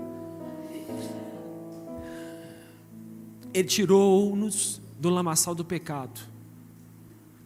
[3.53, 6.19] Ele tirou-nos do lamaçal do pecado.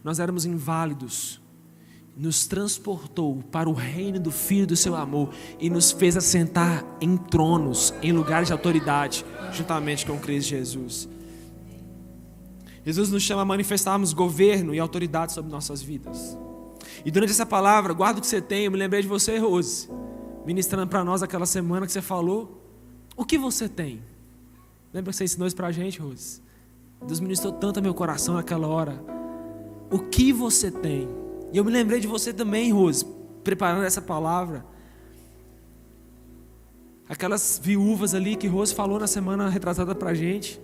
[0.03, 1.41] Nós éramos inválidos,
[2.15, 7.17] nos transportou para o reino do Filho do seu amor e nos fez assentar em
[7.17, 11.09] tronos, em lugares de autoridade, juntamente com Cristo Jesus.
[12.85, 16.37] Jesus nos chama a manifestarmos governo e autoridade sobre nossas vidas.
[17.03, 19.89] E durante essa palavra, guarda o que você tem, eu me lembrei de você, Rose,
[20.45, 22.61] ministrando para nós aquela semana que você falou.
[23.15, 24.01] O que você tem?
[24.93, 26.41] Lembra que você ensinou isso para a gente, Rose?
[27.05, 29.03] Deus ministrou tanto meu coração naquela hora.
[29.91, 31.07] O que você tem?
[31.51, 33.05] E eu me lembrei de você também, Rose,
[33.43, 34.65] preparando essa palavra.
[37.07, 40.59] Aquelas viúvas ali que Rose falou na semana retratada para a gente,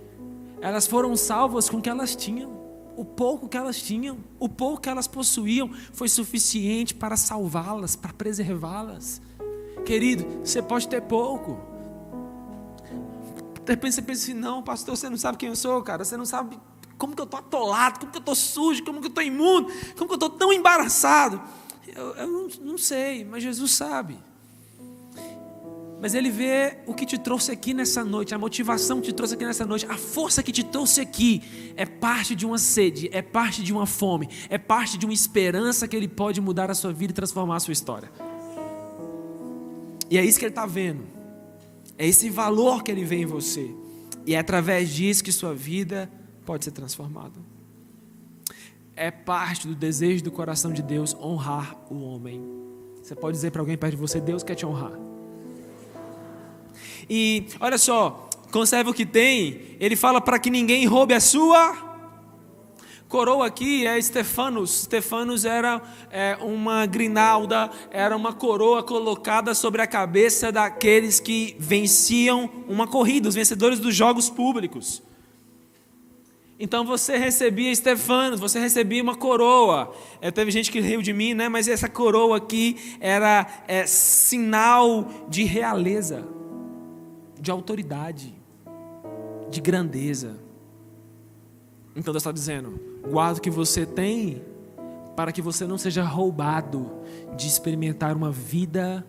[0.60, 2.59] elas foram salvas com o que elas tinham.
[3.00, 8.12] O pouco que elas tinham, o pouco que elas possuíam, foi suficiente para salvá-las, para
[8.12, 9.22] preservá-las.
[9.86, 11.58] Querido, você pode ter pouco.
[13.64, 16.04] De repente você pensa assim: não, pastor, você não sabe quem eu sou, cara.
[16.04, 16.60] Você não sabe
[16.98, 19.72] como que eu estou atolado, como que eu estou sujo, como que eu estou imundo,
[19.96, 21.40] como que eu estou tão embaraçado.
[21.86, 24.18] Eu, eu não, não sei, mas Jesus sabe.
[26.00, 29.34] Mas Ele vê o que te trouxe aqui nessa noite, a motivação que te trouxe
[29.34, 31.42] aqui nessa noite, a força que te trouxe aqui,
[31.76, 35.86] é parte de uma sede, é parte de uma fome, é parte de uma esperança
[35.86, 38.10] que Ele pode mudar a sua vida e transformar a sua história.
[40.08, 41.04] E é isso que Ele está vendo,
[41.98, 43.70] é esse valor que Ele vê em você,
[44.24, 46.10] e é através disso que sua vida
[46.46, 47.38] pode ser transformada.
[48.96, 52.42] É parte do desejo do coração de Deus honrar o homem.
[53.02, 55.09] Você pode dizer para alguém perto de você: Deus quer te honrar.
[57.12, 59.76] E olha só, conserve o que tem.
[59.80, 61.90] Ele fala para que ninguém roube a sua
[63.08, 64.82] coroa aqui é Stefanos.
[64.82, 72.48] Stefanos era é, uma grinalda, era uma coroa colocada sobre a cabeça daqueles que venciam
[72.68, 75.02] uma corrida, os vencedores dos jogos públicos.
[76.60, 79.92] Então você recebia Stefanos, você recebia uma coroa.
[80.20, 81.48] É, teve gente que riu de mim, né?
[81.48, 86.39] Mas essa coroa aqui era é, sinal de realeza
[87.40, 88.34] de autoridade,
[89.50, 90.36] de grandeza.
[91.96, 94.42] Então Deus está dizendo: guarda o que você tem,
[95.16, 96.90] para que você não seja roubado
[97.36, 99.06] de experimentar uma vida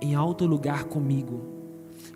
[0.00, 1.56] em alto lugar comigo.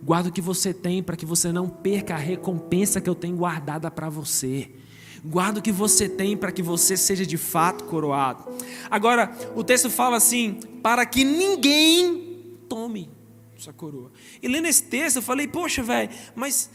[0.02, 3.36] Guarda o que você tem, para que você não perca a recompensa que eu tenho
[3.36, 4.70] guardada para você.
[5.24, 8.44] Guarda o que você tem para que você seja de fato coroado.
[8.90, 13.08] Agora, o texto fala assim: para que ninguém tome
[13.62, 14.10] sua coroa.
[14.42, 16.70] E lendo esse texto, eu falei, poxa, velho, mas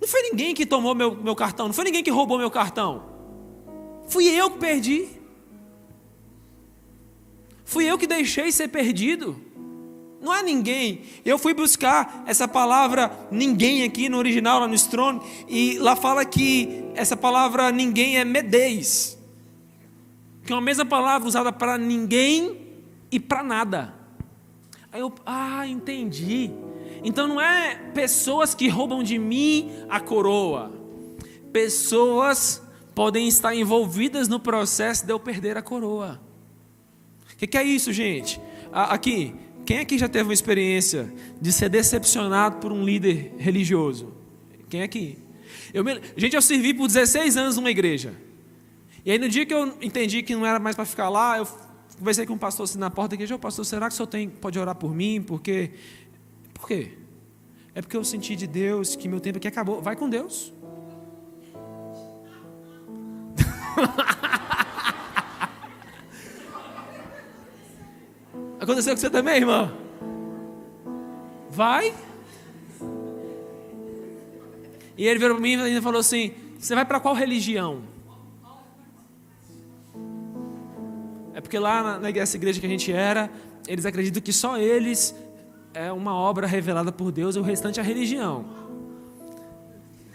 [0.00, 3.02] não foi ninguém que tomou meu, meu cartão, não foi ninguém que roubou meu cartão.
[4.06, 5.08] Fui eu que perdi.
[7.64, 9.40] Fui eu que deixei ser perdido.
[10.20, 11.02] Não é ninguém.
[11.24, 16.24] Eu fui buscar essa palavra ninguém aqui no original, lá no Strong, e lá fala
[16.24, 19.18] que essa palavra ninguém é medez.
[20.44, 22.58] Que é uma mesma palavra usada para ninguém
[23.10, 24.03] e para nada.
[24.94, 26.52] Aí eu, ah, entendi.
[27.02, 30.72] Então não é pessoas que roubam de mim a coroa.
[31.52, 32.62] Pessoas
[32.94, 36.20] podem estar envolvidas no processo de eu perder a coroa.
[37.32, 38.40] O que, que, é isso, gente?
[38.72, 39.34] Aqui,
[39.66, 44.14] quem aqui já teve uma experiência de ser decepcionado por um líder religioso?
[44.70, 45.18] Quem aqui?
[45.72, 46.00] Eu me...
[46.16, 48.14] Gente, eu servi por 16 anos numa igreja.
[49.04, 51.48] E aí no dia que eu entendi que não era mais para ficar lá, eu
[51.98, 54.28] conversei com um pastor assim na porta da igreja, pastor, será que o senhor tem,
[54.28, 55.22] pode orar por mim?
[55.22, 55.70] Porque.
[56.52, 56.98] Por quê?
[57.74, 59.82] É porque eu senti de Deus que meu tempo aqui acabou.
[59.82, 60.52] Vai com Deus.
[68.60, 69.76] Aconteceu com você também, irmão?
[71.50, 71.92] Vai.
[74.96, 77.93] E ele virou para mim e falou assim: Você vai para qual religião?
[81.44, 83.30] Porque lá na, igreja, que a gente era,
[83.68, 85.14] eles acreditam que só eles
[85.72, 88.44] é uma obra revelada por Deus e o restante é a religião.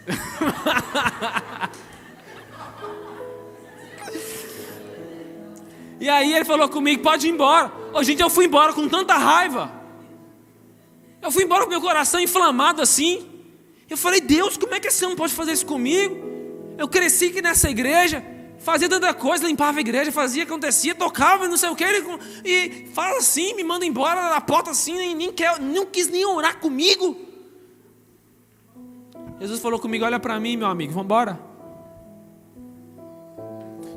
[6.00, 7.70] E aí ele falou comigo: pode ir embora.
[7.92, 9.70] Ô, gente, eu fui embora com tanta raiva.
[11.20, 13.28] Eu fui embora com meu coração inflamado assim.
[13.88, 16.16] Eu falei: Deus, como é que esse homem pode fazer isso comigo?
[16.78, 18.24] Eu cresci aqui nessa igreja,
[18.60, 21.84] fazia tanta coisa, limpava a igreja, fazia, acontecia, tocava, não sei o que.
[22.44, 26.24] E fala assim, me manda embora na porta assim, nem, nem quer, não quis nem
[26.24, 27.16] orar comigo.
[29.40, 31.40] Jesus falou comigo: olha para mim, meu amigo, vamos embora.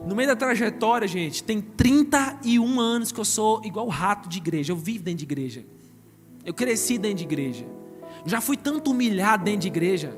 [0.07, 4.71] No meio da trajetória, gente, tem 31 anos que eu sou igual rato de igreja.
[4.71, 5.65] Eu vivo dentro de igreja.
[6.45, 7.65] Eu cresci dentro de igreja.
[8.25, 10.17] Já fui tanto humilhado dentro de igreja.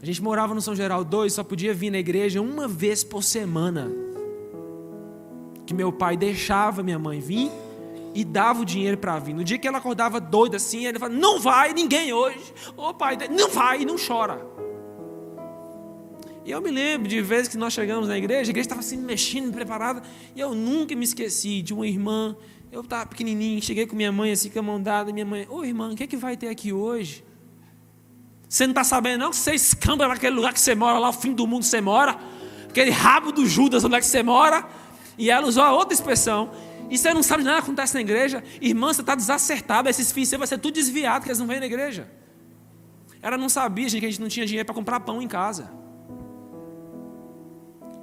[0.00, 3.22] A gente morava no São Geraldo 2, só podia vir na igreja uma vez por
[3.22, 3.90] semana.
[5.66, 7.50] Que meu pai deixava minha mãe vir
[8.14, 9.34] e dava o dinheiro para vir.
[9.34, 12.54] No dia que ela acordava doida assim, ele falava: Não vai ninguém hoje.
[12.76, 14.46] Ô pai, não vai não chora.
[16.44, 18.96] E eu me lembro de vezes que nós chegamos na igreja, a igreja estava assim
[18.96, 20.02] mexendo, preparada,
[20.34, 22.34] e eu nunca me esqueci de uma irmã.
[22.72, 25.62] Eu estava pequenininho, cheguei com minha mãe assim, com a mão dada, minha mãe, ô
[25.62, 27.22] irmã, o que é que vai ter aqui hoje?
[28.48, 31.32] Você não está sabendo não você escamba naquele lugar que você mora, lá o fim
[31.32, 32.18] do mundo você mora,
[32.68, 34.66] aquele rabo do Judas onde é que você mora,
[35.18, 36.50] e ela usou a outra expressão,
[36.88, 40.30] e você não sabe nada que acontece na igreja, irmã, você está desacertada, esses filhos
[40.30, 42.08] você vai ser tudo desviado, que eles não vêm na igreja.
[43.20, 45.70] Ela não sabia, gente, que a gente não tinha dinheiro para comprar pão em casa.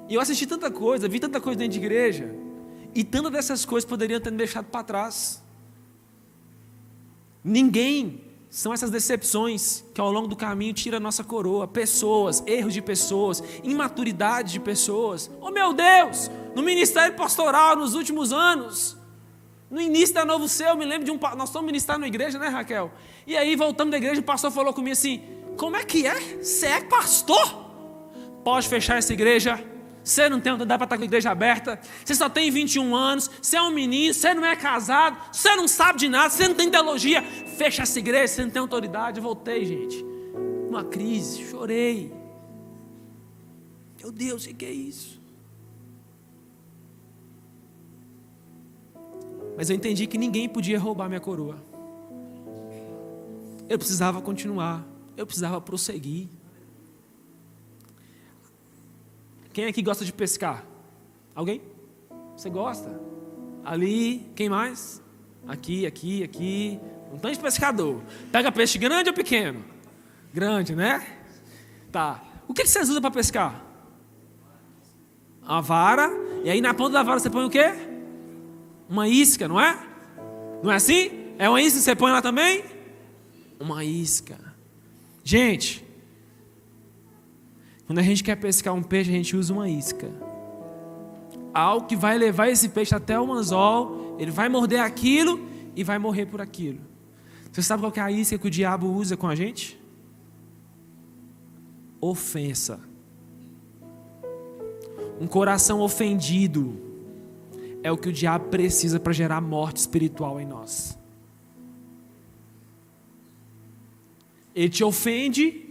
[0.07, 2.35] E eu assisti tanta coisa, vi tanta coisa dentro de igreja,
[2.93, 5.43] e tantas dessas coisas poderiam ter me deixado para trás.
[7.43, 8.24] Ninguém
[8.55, 11.67] são essas decepções que ao longo do caminho tira a nossa coroa.
[11.67, 15.29] Pessoas, erros de pessoas, imaturidade de pessoas.
[15.41, 16.31] Oh meu Deus!
[16.55, 18.97] No ministério pastoral, nos últimos anos,
[19.69, 21.19] no início da Novo Céu, eu me lembro de um.
[21.35, 22.93] Nós estamos ministrando na igreja, né, Raquel?
[23.27, 25.21] E aí, voltando da igreja, o pastor falou comigo assim:
[25.57, 26.17] Como é que é?
[26.41, 27.65] Você é pastor?
[28.41, 29.61] Pode fechar essa igreja
[30.05, 33.29] você não tem autoridade para estar com a igreja aberta, você só tem 21 anos,
[33.41, 36.53] você é um menino, você não é casado, você não sabe de nada, você não
[36.53, 39.19] tem teologia, fecha essa igreja, você não tem autoridade.
[39.19, 40.05] Voltei, gente,
[40.69, 42.13] numa crise, chorei.
[43.99, 45.19] Meu Deus, o que é isso?
[49.57, 51.57] Mas eu entendi que ninguém podia roubar minha coroa.
[53.67, 54.85] Eu precisava continuar,
[55.17, 56.29] eu precisava prosseguir.
[59.55, 60.65] Quem aqui gosta de pescar?
[61.33, 61.61] Alguém?
[62.35, 62.99] Você gosta?
[63.63, 65.01] Ali, quem mais?
[65.47, 66.77] Aqui, aqui, aqui.
[67.09, 68.03] Um tanto de pescador.
[68.33, 69.63] Pega peixe grande ou pequeno?
[70.33, 71.07] Grande, né?
[71.89, 72.21] Tá.
[72.49, 73.63] O que vocês usam para pescar?
[75.41, 76.11] A vara.
[76.43, 77.73] E aí na ponta da vara você põe o quê?
[78.89, 79.79] Uma isca, não é?
[80.61, 81.33] Não é assim?
[81.39, 82.61] É uma isca que você põe lá também?
[83.57, 84.37] Uma isca.
[85.23, 85.84] Gente,
[87.85, 90.09] quando a gente quer pescar um peixe, a gente usa uma isca.
[91.53, 95.99] Algo que vai levar esse peixe até o anzol, ele vai morder aquilo e vai
[95.99, 96.79] morrer por aquilo.
[97.51, 99.79] Você sabe qual é a isca que o diabo usa com a gente?
[102.01, 102.79] Ofensa.
[105.21, 106.81] Um coração ofendido
[107.81, 110.97] é o que o diabo precisa para gerar morte espiritual em nós.
[114.53, 115.64] Ele te ofende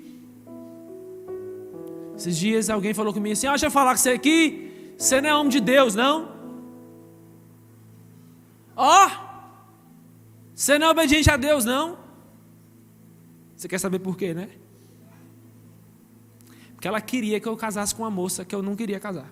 [2.25, 5.29] esses dias alguém falou comigo assim: ah, deixa eu falar com você aqui, você não
[5.29, 6.33] é homem de Deus, não?
[8.75, 9.11] Ó, oh,
[10.55, 11.99] você não é obediente a Deus, não?
[13.55, 14.49] Você quer saber por quê, né?
[16.73, 19.31] Porque ela queria que eu casasse com uma moça que eu não queria casar.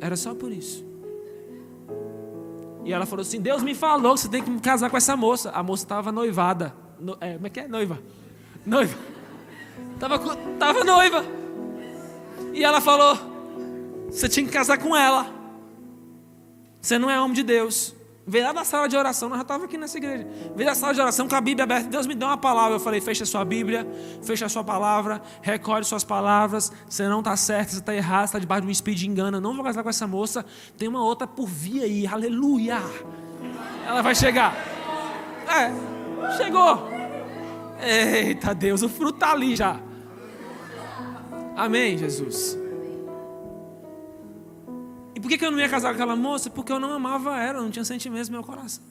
[0.00, 0.84] Era só por isso.
[2.84, 5.50] E ela falou assim: Deus me falou que você tem que casar com essa moça.
[5.50, 6.72] A moça estava noivada.
[7.00, 7.68] No, é, como é que é?
[7.68, 7.98] Noiva.
[8.64, 9.13] Noiva.
[9.98, 10.18] Tava,
[10.58, 11.24] tava noiva.
[12.52, 13.18] E ela falou:
[14.10, 15.26] Você tinha que casar com ela.
[16.80, 17.94] Você não é homem de Deus.
[18.26, 20.26] Veio lá da sala de oração, nós já estávamos aqui nessa igreja.
[20.56, 21.90] Veio da sala de oração com a Bíblia aberta.
[21.90, 22.76] Deus me deu uma palavra.
[22.76, 23.86] Eu falei: fecha a sua Bíblia,
[24.22, 26.72] fecha a sua palavra, recolhe suas palavras.
[26.88, 29.36] Você não está certo, você está errado, você está debaixo de um espírito de engano.
[29.36, 30.44] Eu não vou casar com essa moça.
[30.78, 32.06] Tem uma outra por vir aí.
[32.06, 32.80] Aleluia.
[33.86, 34.54] Ela vai chegar.
[35.46, 36.93] É, chegou.
[37.80, 39.80] Eita Deus, o fruto está ali já.
[41.56, 42.58] Amém, Jesus.
[45.14, 46.50] E por que eu não ia casar com aquela moça?
[46.50, 48.84] Porque eu não amava ela, não tinha sentimentos no meu coração.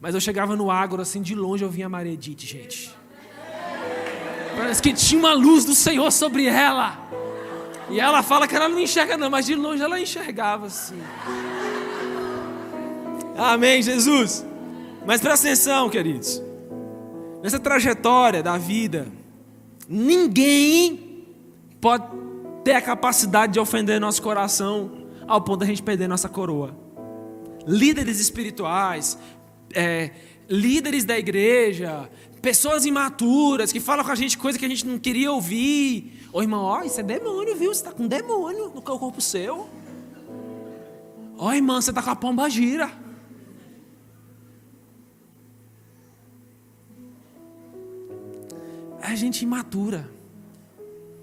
[0.00, 2.96] Mas eu chegava no agro, assim, de longe eu via a Maria Edith, gente.
[4.56, 6.98] Parece que tinha uma luz do Senhor sobre ela.
[7.88, 11.00] E ela fala que ela não enxerga, não, mas de longe ela enxergava assim.
[13.36, 14.44] Amém, Jesus.
[15.06, 16.42] Mas presta atenção, queridos.
[17.42, 19.08] Nessa trajetória da vida,
[19.88, 21.26] ninguém
[21.80, 22.04] pode
[22.62, 26.76] ter a capacidade de ofender nosso coração ao ponto de a gente perder nossa coroa.
[27.66, 29.18] Líderes espirituais,
[29.74, 30.12] é,
[30.48, 32.08] líderes da igreja,
[32.40, 36.20] pessoas imaturas que falam com a gente coisa que a gente não queria ouvir.
[36.32, 37.74] Ô irmão, ó, isso é demônio, viu?
[37.74, 39.68] Você está com demônio no corpo seu.
[41.36, 43.01] Ó irmã, você está com a pomba gira.
[49.02, 50.08] É gente imatura.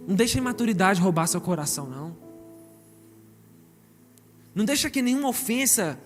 [0.06, 2.16] Não deixa a imaturidade roubar seu coração, não.
[4.54, 5.98] Não deixa que nenhuma ofensa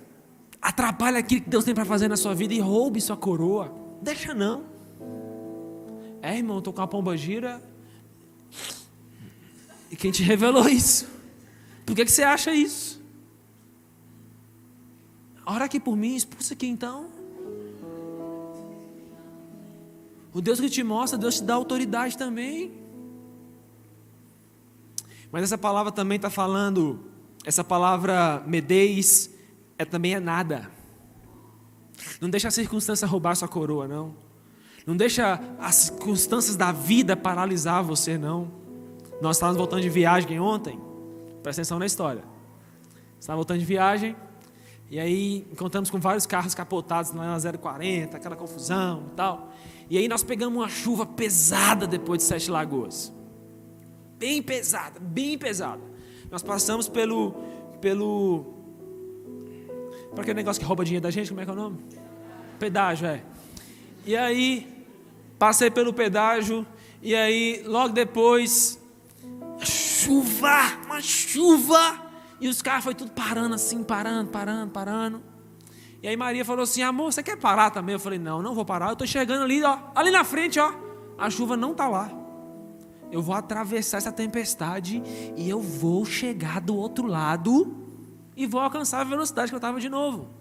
[0.61, 3.73] atrapalhe aquilo que Deus tem para fazer na sua vida e roube sua coroa.
[4.01, 4.65] Deixa não.
[6.21, 7.61] É, irmão, estou com a pomba gira.
[9.89, 11.07] E quem te revelou isso?
[11.85, 13.01] Por que, que você acha isso?
[15.45, 17.12] Ora aqui por mim, expulsa aqui então.
[20.33, 22.73] O Deus que te mostra, Deus te dá autoridade também.
[25.31, 27.05] Mas essa palavra também está falando,
[27.45, 29.29] essa palavra medeis
[29.77, 30.69] é também é nada.
[32.19, 34.15] Não deixa a circunstância roubar sua coroa, não.
[34.85, 38.51] Não deixa as circunstâncias da vida paralisar você, não.
[39.21, 40.79] Nós estávamos voltando de viagem ontem.
[41.41, 42.23] Presta atenção na história.
[43.19, 44.15] Estava voltando de viagem.
[44.89, 49.52] E aí encontramos com vários carros capotados na 040, aquela confusão e tal.
[49.93, 53.13] E aí nós pegamos uma chuva pesada depois de Sete Lagoas
[54.23, 55.81] bem pesada, bem pesada.
[56.31, 57.33] Nós passamos pelo,
[57.81, 58.45] pelo,
[60.11, 61.77] para aquele negócio que rouba dinheiro da gente, como é que é o nome?
[62.57, 63.21] Pedágio, é.
[64.05, 64.87] E aí,
[65.37, 66.65] passei pelo pedágio,
[67.01, 68.79] e aí, logo depois,
[69.59, 72.01] chuva, uma chuva,
[72.39, 75.32] e os carros foi tudo parando assim, parando, parando, parando.
[76.03, 77.93] E aí Maria falou assim: amor, você quer parar também?
[77.93, 80.71] Eu falei: não, não vou parar, eu estou chegando ali, ó, ali na frente, ó,
[81.17, 82.23] a chuva não está lá
[83.13, 85.03] eu vou atravessar essa tempestade
[85.37, 87.77] e eu vou chegar do outro lado
[88.35, 90.31] e vou alcançar a velocidade que eu estava de novo.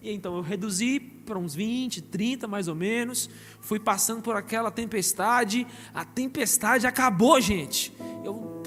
[0.00, 3.28] E então eu reduzi para uns 20, 30 mais ou menos,
[3.60, 7.92] fui passando por aquela tempestade, a tempestade acabou, gente.
[8.24, 8.62] Eu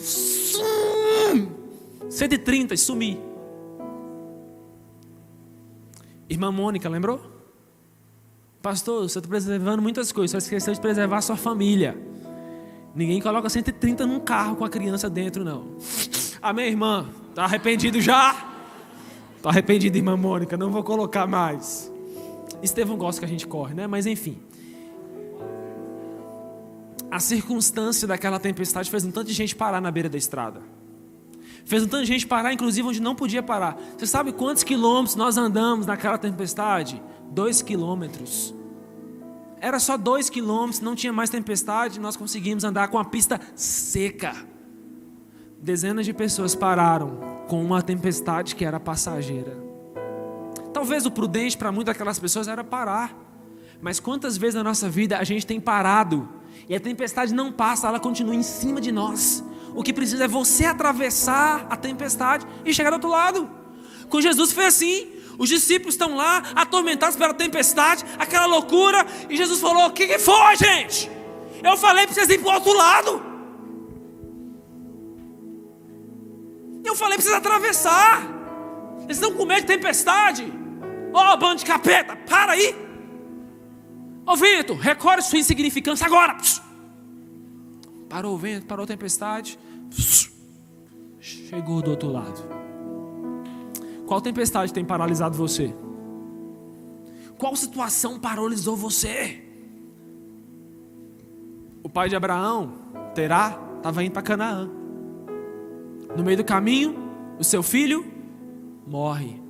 [2.10, 3.35] 130 e sumi.
[6.29, 7.21] Irmã Mônica, lembrou?
[8.61, 11.95] Pastor, você está preservando muitas coisas, só esqueceu de preservar a sua família.
[12.95, 15.77] Ninguém coloca 130 num carro com a criança dentro, não.
[16.41, 17.09] Amém, irmã?
[17.29, 18.33] Está arrependido já?
[19.38, 20.57] Está arrependido, irmã Mônica?
[20.57, 21.91] Não vou colocar mais.
[22.63, 23.85] Estevão gosta que a gente corre, né?
[23.85, 24.39] Mas enfim.
[27.11, 30.61] A circunstância daquela tempestade fez um tanto de gente parar na beira da estrada.
[31.66, 33.78] Fez um tanto de gente parar, inclusive, onde não podia parar.
[33.97, 37.01] Você sabe quantos quilômetros nós andamos naquela tempestade?
[37.32, 38.53] Dois quilômetros.
[39.59, 44.36] Era só dois quilômetros, não tinha mais tempestade, nós conseguimos andar com a pista seca.
[45.59, 49.57] Dezenas de pessoas pararam com uma tempestade que era passageira.
[50.72, 53.18] Talvez o prudente para muitas daquelas pessoas era parar.
[53.82, 56.30] Mas quantas vezes na nossa vida a gente tem parado
[56.70, 59.43] e a tempestade não passa, ela continua em cima de nós.
[59.76, 63.49] O que precisa é você atravessar a tempestade e chegar do outro lado.
[64.09, 65.11] Com Jesus foi assim.
[65.38, 70.17] Os discípulos estão lá, atormentados pela tempestade, aquela loucura, e Jesus falou: O que, que
[70.17, 71.11] foi, gente?
[71.61, 73.23] Eu falei para vocês irem para o outro lado.
[76.86, 78.23] Eu falei para vocês atravessar.
[79.03, 80.51] Eles estão com medo de tempestade.
[81.13, 82.73] Ó, oh, bando de capeta, para aí.
[84.26, 86.38] Ó oh, vento, recolhe sua insignificância agora.
[88.07, 89.59] Parou o vento, parou a tempestade.
[91.19, 92.41] Chegou do outro lado.
[94.05, 95.73] Qual tempestade tem paralisado você?
[97.38, 99.41] Qual situação paralisou você?
[101.83, 102.73] O pai de Abraão,
[103.13, 104.69] Terá, estava indo para Canaã.
[106.15, 106.95] No meio do caminho,
[107.38, 108.05] o seu filho
[108.88, 109.41] morre.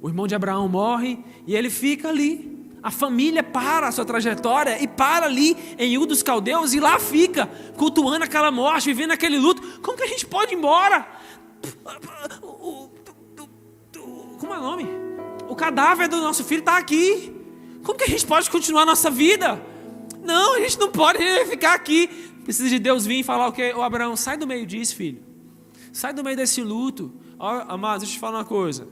[0.00, 2.55] O irmão de Abraão morre e ele fica ali.
[2.86, 7.00] A família para a sua trajetória e para ali em U dos Caldeus e lá
[7.00, 9.80] fica, cultuando aquela morte, vivendo aquele luto.
[9.80, 11.04] Como que a gente pode ir embora?
[14.38, 14.86] Como é o nome?
[15.48, 17.34] O cadáver do nosso filho está aqui.
[17.82, 19.60] Como que a gente pode continuar a nossa vida?
[20.22, 22.06] Não, a gente não pode ficar aqui.
[22.44, 23.72] Precisa de Deus vir e falar o que?
[23.72, 25.24] O Abraão, sai do meio disso, filho.
[25.92, 27.12] Sai do meio desse luto.
[27.36, 28.86] Ó, amados, deixa eu te falar uma coisa.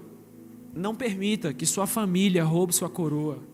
[0.75, 3.54] Não permita que sua família roube sua coroa.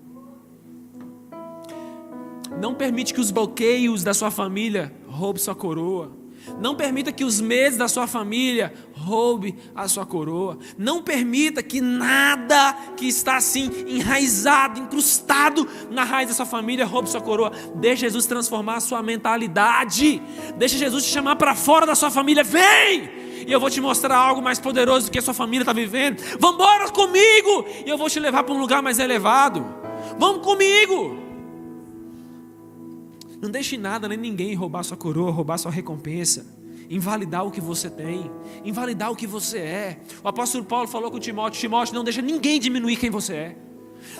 [2.61, 6.21] Não permite que os bloqueios da sua família roubem sua coroa.
[6.61, 10.59] Não permita que os medos da sua família roube a sua coroa.
[10.77, 17.09] Não permita que nada que está assim enraizado, incrustado na raiz da sua família roube
[17.09, 17.51] sua coroa.
[17.77, 20.21] Deixe Jesus transformar a sua mentalidade.
[20.57, 22.45] Deixe Jesus te chamar para fora da sua família.
[22.45, 23.11] Vem!
[23.47, 26.23] E eu vou te mostrar algo mais poderoso do que a sua família está vivendo.
[26.39, 27.65] Vamos embora comigo!
[27.87, 29.65] E eu vou te levar para um lugar mais elevado.
[30.19, 31.20] Vamos comigo!
[33.41, 36.47] Não deixe nada nem ninguém roubar sua coroa, roubar sua recompensa,
[36.91, 38.31] invalidar o que você tem,
[38.65, 40.01] invalidar o que você é.
[40.23, 43.57] O apóstolo Paulo falou com Timóteo: Timóteo, não deixa ninguém diminuir quem você é.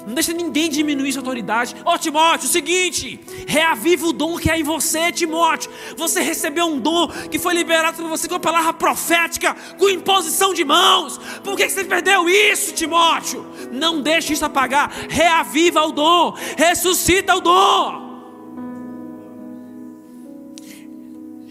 [0.07, 1.75] Não deixa ninguém diminuir sua autoridade.
[1.85, 5.71] Ó oh, Timóteo, o seguinte: reaviva o dom que há em você, Timóteo.
[5.99, 10.55] Você recebeu um dom que foi liberado para você com a palavra profética, com imposição
[10.55, 11.19] de mãos.
[11.45, 13.45] Por que você perdeu isso, Timóteo?
[13.71, 14.91] Não deixe isso apagar.
[15.11, 18.10] Reaviva o dom, ressuscita o dom.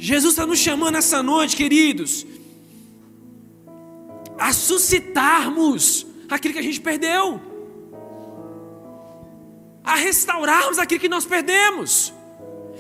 [0.02, 2.26] Jesus está nos chamando essa noite, queridos,
[4.38, 7.42] a suscitarmos aquilo que a gente perdeu,
[9.84, 12.14] a restaurarmos aquilo que nós perdemos,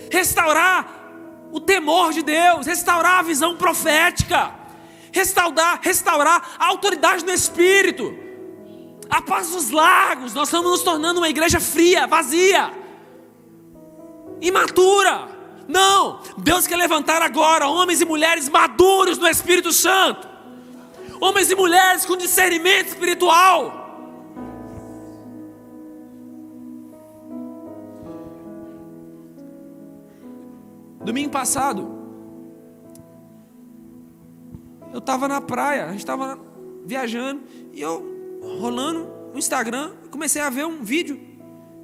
[0.09, 4.55] restaurar o temor de Deus, restaurar a visão profética,
[5.11, 8.17] restaurar, restaurar a autoridade do Espírito,
[9.09, 10.33] a paz dos lagos.
[10.33, 12.71] Nós estamos nos tornando uma igreja fria, vazia,
[14.39, 15.38] imatura.
[15.69, 20.27] Não, Deus quer levantar agora homens e mulheres maduros no Espírito Santo,
[21.21, 23.77] homens e mulheres com discernimento espiritual.
[31.05, 31.87] Domingo passado,
[34.91, 36.39] eu estava na praia, a gente estava
[36.83, 38.03] viajando, e eu
[38.59, 41.19] rolando no Instagram, comecei a ver um vídeo.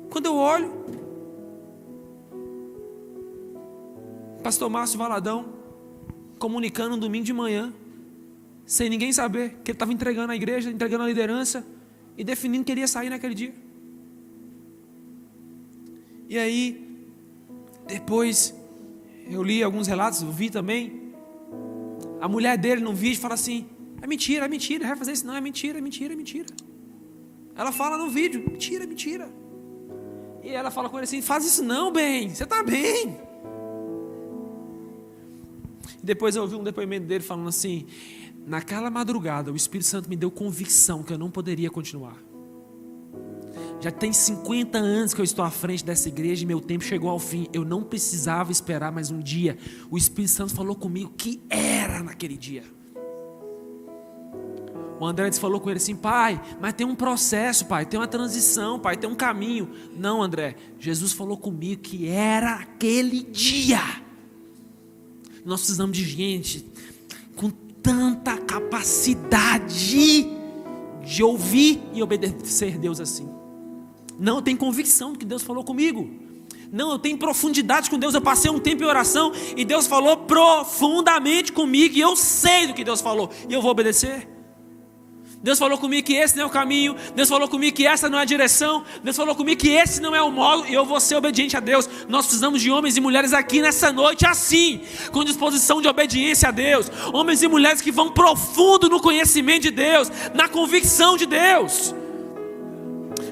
[0.09, 1.04] Quando eu olho,
[4.45, 5.53] Pastor Márcio Valadão
[6.37, 7.73] comunicando um domingo de manhã,
[8.63, 11.65] sem ninguém saber, que ele estava entregando a igreja, entregando a liderança
[12.15, 13.55] e definindo que ele ia sair naquele dia.
[16.29, 17.07] E aí,
[17.87, 18.53] depois,
[19.27, 21.11] eu li alguns relatos, vi também.
[22.21, 23.65] A mulher dele no vídeo fala assim:
[23.99, 26.49] é mentira, é mentira, vai fazer isso, não, é mentira, é mentira, é mentira.
[27.55, 29.27] Ela fala no vídeo: mentira, é mentira.
[30.43, 33.24] E ela fala com ele assim: faz isso não, bem, você está bem.
[36.05, 37.87] Depois eu ouvi um depoimento dele falando assim:
[38.45, 42.15] naquela madrugada o Espírito Santo me deu convicção que eu não poderia continuar.
[43.81, 47.09] Já tem 50 anos que eu estou à frente dessa igreja e meu tempo chegou
[47.09, 47.47] ao fim.
[47.51, 49.57] Eu não precisava esperar mais um dia.
[49.89, 52.63] O Espírito Santo falou comigo que era naquele dia.
[54.99, 58.79] O André falou com ele assim: pai, mas tem um processo, pai, tem uma transição,
[58.79, 59.71] pai, tem um caminho.
[59.95, 64.04] Não, André, Jesus falou comigo que era aquele dia.
[65.45, 66.65] Nós precisamos de gente
[67.35, 70.27] com tanta capacidade
[71.03, 73.29] de ouvir e obedecer Deus assim.
[74.17, 76.09] Não, eu tenho convicção do que Deus falou comigo.
[76.71, 78.15] Não, eu tenho profundidade com Deus.
[78.15, 81.95] Eu passei um tempo em oração e Deus falou profundamente comigo.
[81.95, 83.29] E eu sei do que Deus falou.
[83.47, 84.27] E eu vou obedecer.
[85.41, 86.95] Deus falou comigo que esse não é o caminho.
[87.15, 88.83] Deus falou comigo que essa não é a direção.
[89.03, 90.67] Deus falou comigo que esse não é o modo.
[90.67, 91.87] E eu vou ser obediente a Deus.
[92.09, 94.81] Nós precisamos de homens e mulheres aqui nessa noite assim,
[95.11, 96.91] com disposição de obediência a Deus.
[97.13, 101.93] Homens e mulheres que vão profundo no conhecimento de Deus, na convicção de Deus.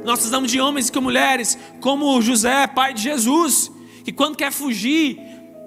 [0.03, 3.71] Nós precisamos de homens e mulheres como José, pai de Jesus,
[4.03, 5.19] que quando quer fugir,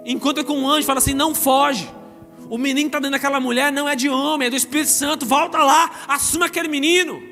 [0.04, 1.95] encontra com um anjo e fala assim: não foge.
[2.48, 5.26] O menino está dentro daquela mulher não é de homem, é do Espírito Santo.
[5.26, 7.22] Volta lá, assume aquele menino.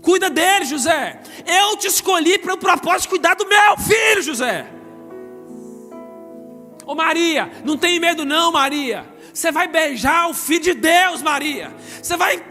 [0.00, 1.20] Cuida dele, José.
[1.46, 4.66] Eu te escolhi para o propósito de cuidar do meu filho, José.
[6.86, 9.06] Ô Maria, não tem medo não, Maria.
[9.32, 11.74] Você vai beijar o filho de Deus, Maria.
[12.02, 12.42] Você vai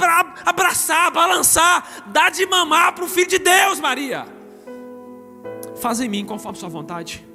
[0.45, 4.25] abraçar, balançar, dar de mamar para o filho de Deus, Maria.
[5.79, 7.25] Faz em mim conforme sua vontade.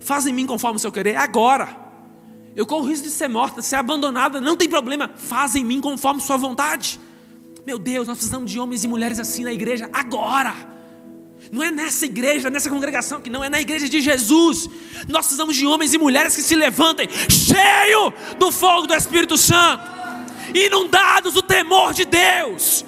[0.00, 1.83] Faz em mim conforme o seu querer, agora.
[2.56, 5.10] Eu corro o risco de ser morta, ser abandonada, não tem problema.
[5.16, 7.00] Faz em mim conforme sua vontade.
[7.66, 10.54] Meu Deus, nós precisamos de homens e mulheres assim na igreja agora.
[11.50, 14.68] Não é nessa igreja, nessa congregação que não é na igreja de Jesus.
[15.08, 19.82] Nós precisamos de homens e mulheres que se levantem cheio do fogo do Espírito Santo,
[20.54, 22.84] inundados do temor de Deus.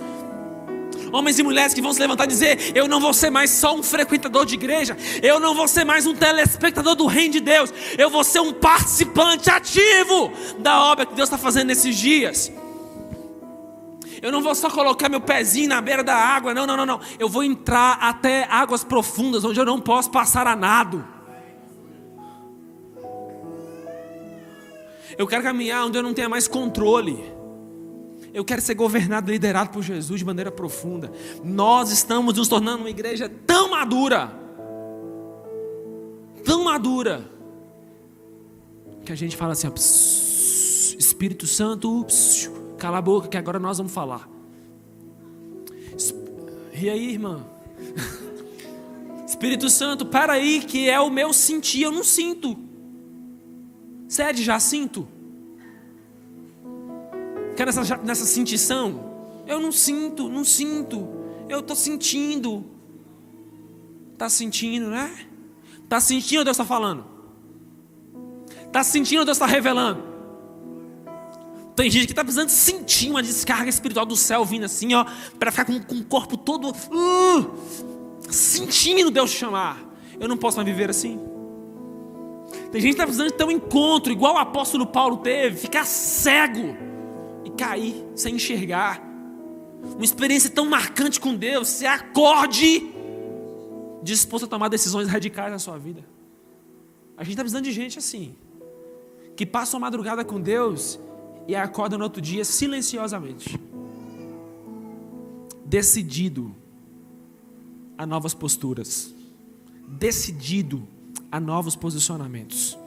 [1.12, 3.74] Homens e mulheres que vão se levantar e dizer: Eu não vou ser mais só
[3.74, 7.72] um frequentador de igreja, eu não vou ser mais um telespectador do reino de Deus,
[7.96, 12.52] eu vou ser um participante ativo da obra que Deus está fazendo nesses dias.
[14.22, 17.00] Eu não vou só colocar meu pezinho na beira da água, não, não, não, não.
[17.18, 21.06] Eu vou entrar até águas profundas onde eu não posso passar a nado.
[25.18, 27.35] Eu quero caminhar onde eu não tenha mais controle.
[28.36, 31.10] Eu quero ser governado, liderado por Jesus de maneira profunda.
[31.42, 34.30] Nós estamos nos tornando uma igreja tão madura,
[36.44, 37.30] tão madura,
[39.06, 42.04] que a gente fala assim: ó, Espírito Santo,
[42.76, 44.28] cala a boca, que agora nós vamos falar.
[46.78, 47.42] E aí, irmã?
[49.26, 52.54] Espírito Santo, para aí, que é o meu sentir, eu não sinto.
[54.06, 55.08] Sede, já sinto.
[57.56, 59.16] Quer nessa, nessa sentição?
[59.46, 61.08] Eu não sinto, não sinto.
[61.48, 62.64] Eu estou sentindo.
[64.12, 65.26] Está sentindo, né?
[65.82, 67.04] Está sentindo Deus está falando?
[68.66, 70.02] Está sentindo Deus está revelando?
[71.74, 75.04] Tem gente que está precisando sentir uma descarga espiritual do céu vindo assim, ó,
[75.38, 77.54] para ficar com, com, o corpo todo uh,
[78.30, 79.78] sentindo Deus chamar.
[80.18, 81.20] Eu não posso mais viver assim.
[82.72, 86.76] Tem gente que está precisando ter um encontro, igual o apóstolo Paulo teve, ficar cego
[87.56, 89.02] cair sem enxergar.
[89.82, 92.94] Uma experiência tão marcante com Deus, você acorde
[94.02, 96.04] disposto a tomar decisões radicais na sua vida.
[97.16, 98.34] A gente está precisando de gente assim,
[99.34, 100.98] que passa uma madrugada com Deus
[101.48, 103.58] e acorda no outro dia silenciosamente,
[105.64, 106.54] decidido
[107.96, 109.14] a novas posturas,
[109.88, 110.86] decidido
[111.30, 112.78] a novos posicionamentos.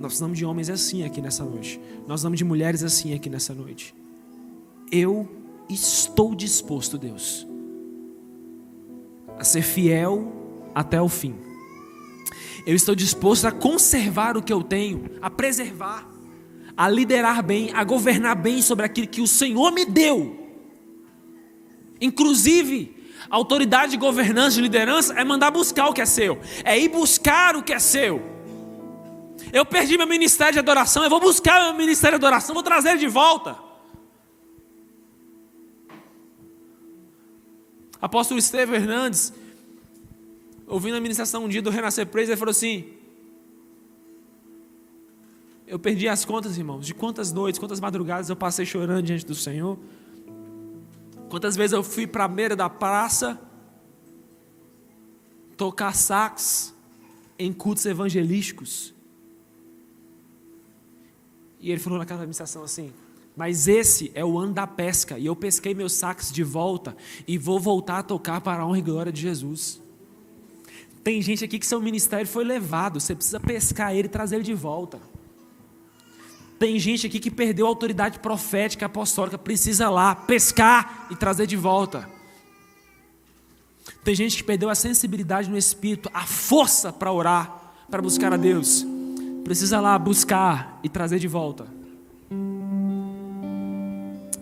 [0.00, 1.78] Nós precisamos de homens assim aqui nessa noite.
[1.98, 3.94] Nós precisamos de mulheres assim aqui nessa noite.
[4.90, 5.28] Eu
[5.68, 7.46] estou disposto, Deus,
[9.38, 10.32] a ser fiel
[10.74, 11.34] até o fim.
[12.66, 16.10] Eu estou disposto a conservar o que eu tenho, a preservar,
[16.74, 20.34] a liderar bem, a governar bem sobre aquilo que o Senhor me deu.
[22.00, 22.96] Inclusive,
[23.28, 27.54] autoridade de governança, de liderança, é mandar buscar o que é seu, é ir buscar
[27.54, 28.39] o que é seu.
[29.52, 32.90] Eu perdi meu ministério de adoração, eu vou buscar meu ministério de adoração, vou trazer
[32.90, 33.58] ele de volta.
[38.00, 39.32] Apóstolo Estevão Hernandes,
[40.66, 42.94] ouvindo a ministração um dia do Renascer Praise, ele falou assim:
[45.66, 49.34] Eu perdi as contas, irmãos, de quantas noites, quantas madrugadas eu passei chorando diante do
[49.34, 49.78] Senhor.
[51.28, 53.38] Quantas vezes eu fui para a beira da praça
[55.56, 56.74] tocar sax
[57.38, 58.94] em cultos evangelísticos.
[61.60, 62.92] E ele falou naquela administração assim:
[63.36, 66.96] Mas esse é o ano da pesca, e eu pesquei meus sacos de volta,
[67.28, 69.80] e vou voltar a tocar para a honra e glória de Jesus.
[71.04, 74.44] Tem gente aqui que seu ministério foi levado, você precisa pescar ele e trazer ele
[74.44, 75.00] de volta.
[76.58, 81.56] Tem gente aqui que perdeu a autoridade profética, apostólica, precisa lá pescar e trazer de
[81.56, 82.08] volta.
[84.04, 88.36] Tem gente que perdeu a sensibilidade no espírito, a força para orar, para buscar a
[88.36, 88.86] Deus
[89.44, 91.66] precisa lá buscar e trazer de volta.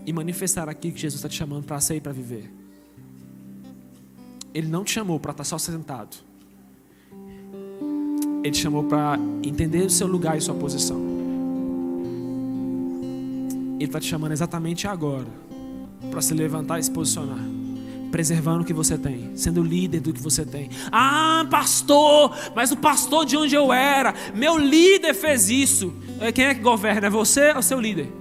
[0.06, 2.50] E manifestar aqui que Jesus está te chamando para e para viver.
[4.54, 6.16] Ele não te chamou para estar tá só sentado.
[8.42, 10.98] Ele te chamou para entender o seu lugar e sua posição.
[13.74, 15.28] Ele está te chamando exatamente agora
[16.10, 17.57] para se levantar e se posicionar
[18.18, 20.68] preservando o que você tem, sendo líder do que você tem.
[20.90, 25.94] Ah, pastor, mas o pastor de onde eu era, meu líder fez isso.
[26.20, 27.06] É, quem é que governa?
[27.06, 28.12] É você ou seu líder?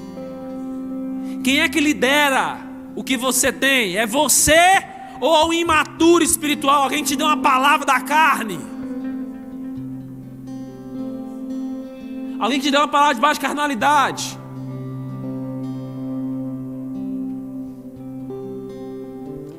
[1.43, 2.59] Quem é que lidera
[2.95, 3.97] o que você tem?
[3.97, 4.85] É você
[5.19, 6.83] ou o imaturo espiritual?
[6.83, 8.59] Alguém te deu uma palavra da carne?
[12.39, 14.37] Alguém te deu uma palavra de baixa carnalidade.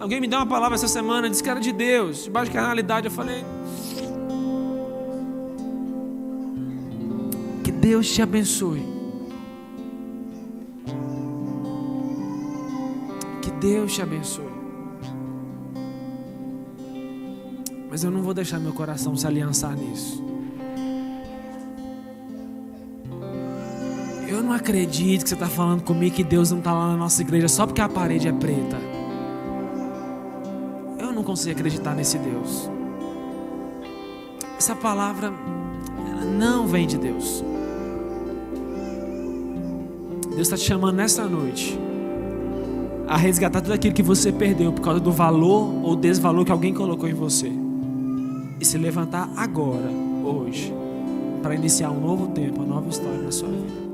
[0.09, 3.09] Alguém me deu uma palavra essa semana, disse que era de Deus, de baixa carnalidade.
[3.09, 3.45] Eu falei.
[7.63, 8.83] Que Deus te abençoe.
[13.43, 14.49] Que Deus te abençoe.
[17.91, 20.25] Mas eu não vou deixar meu coração se aliançar nisso.
[24.27, 27.21] Eu não acredito que você está falando comigo que Deus não está lá na nossa
[27.21, 28.88] igreja só porque a parede é preta.
[31.29, 32.71] Consigo acreditar nesse Deus.
[34.57, 35.31] Essa palavra,
[36.11, 37.45] ela não vem de Deus.
[40.31, 41.79] Deus está te chamando nessa noite
[43.07, 46.73] a resgatar tudo aquilo que você perdeu por causa do valor ou desvalor que alguém
[46.73, 47.53] colocou em você
[48.59, 49.91] e se levantar agora,
[50.25, 50.73] hoje,
[51.43, 53.88] para iniciar um novo tempo, uma nova história na sua vida.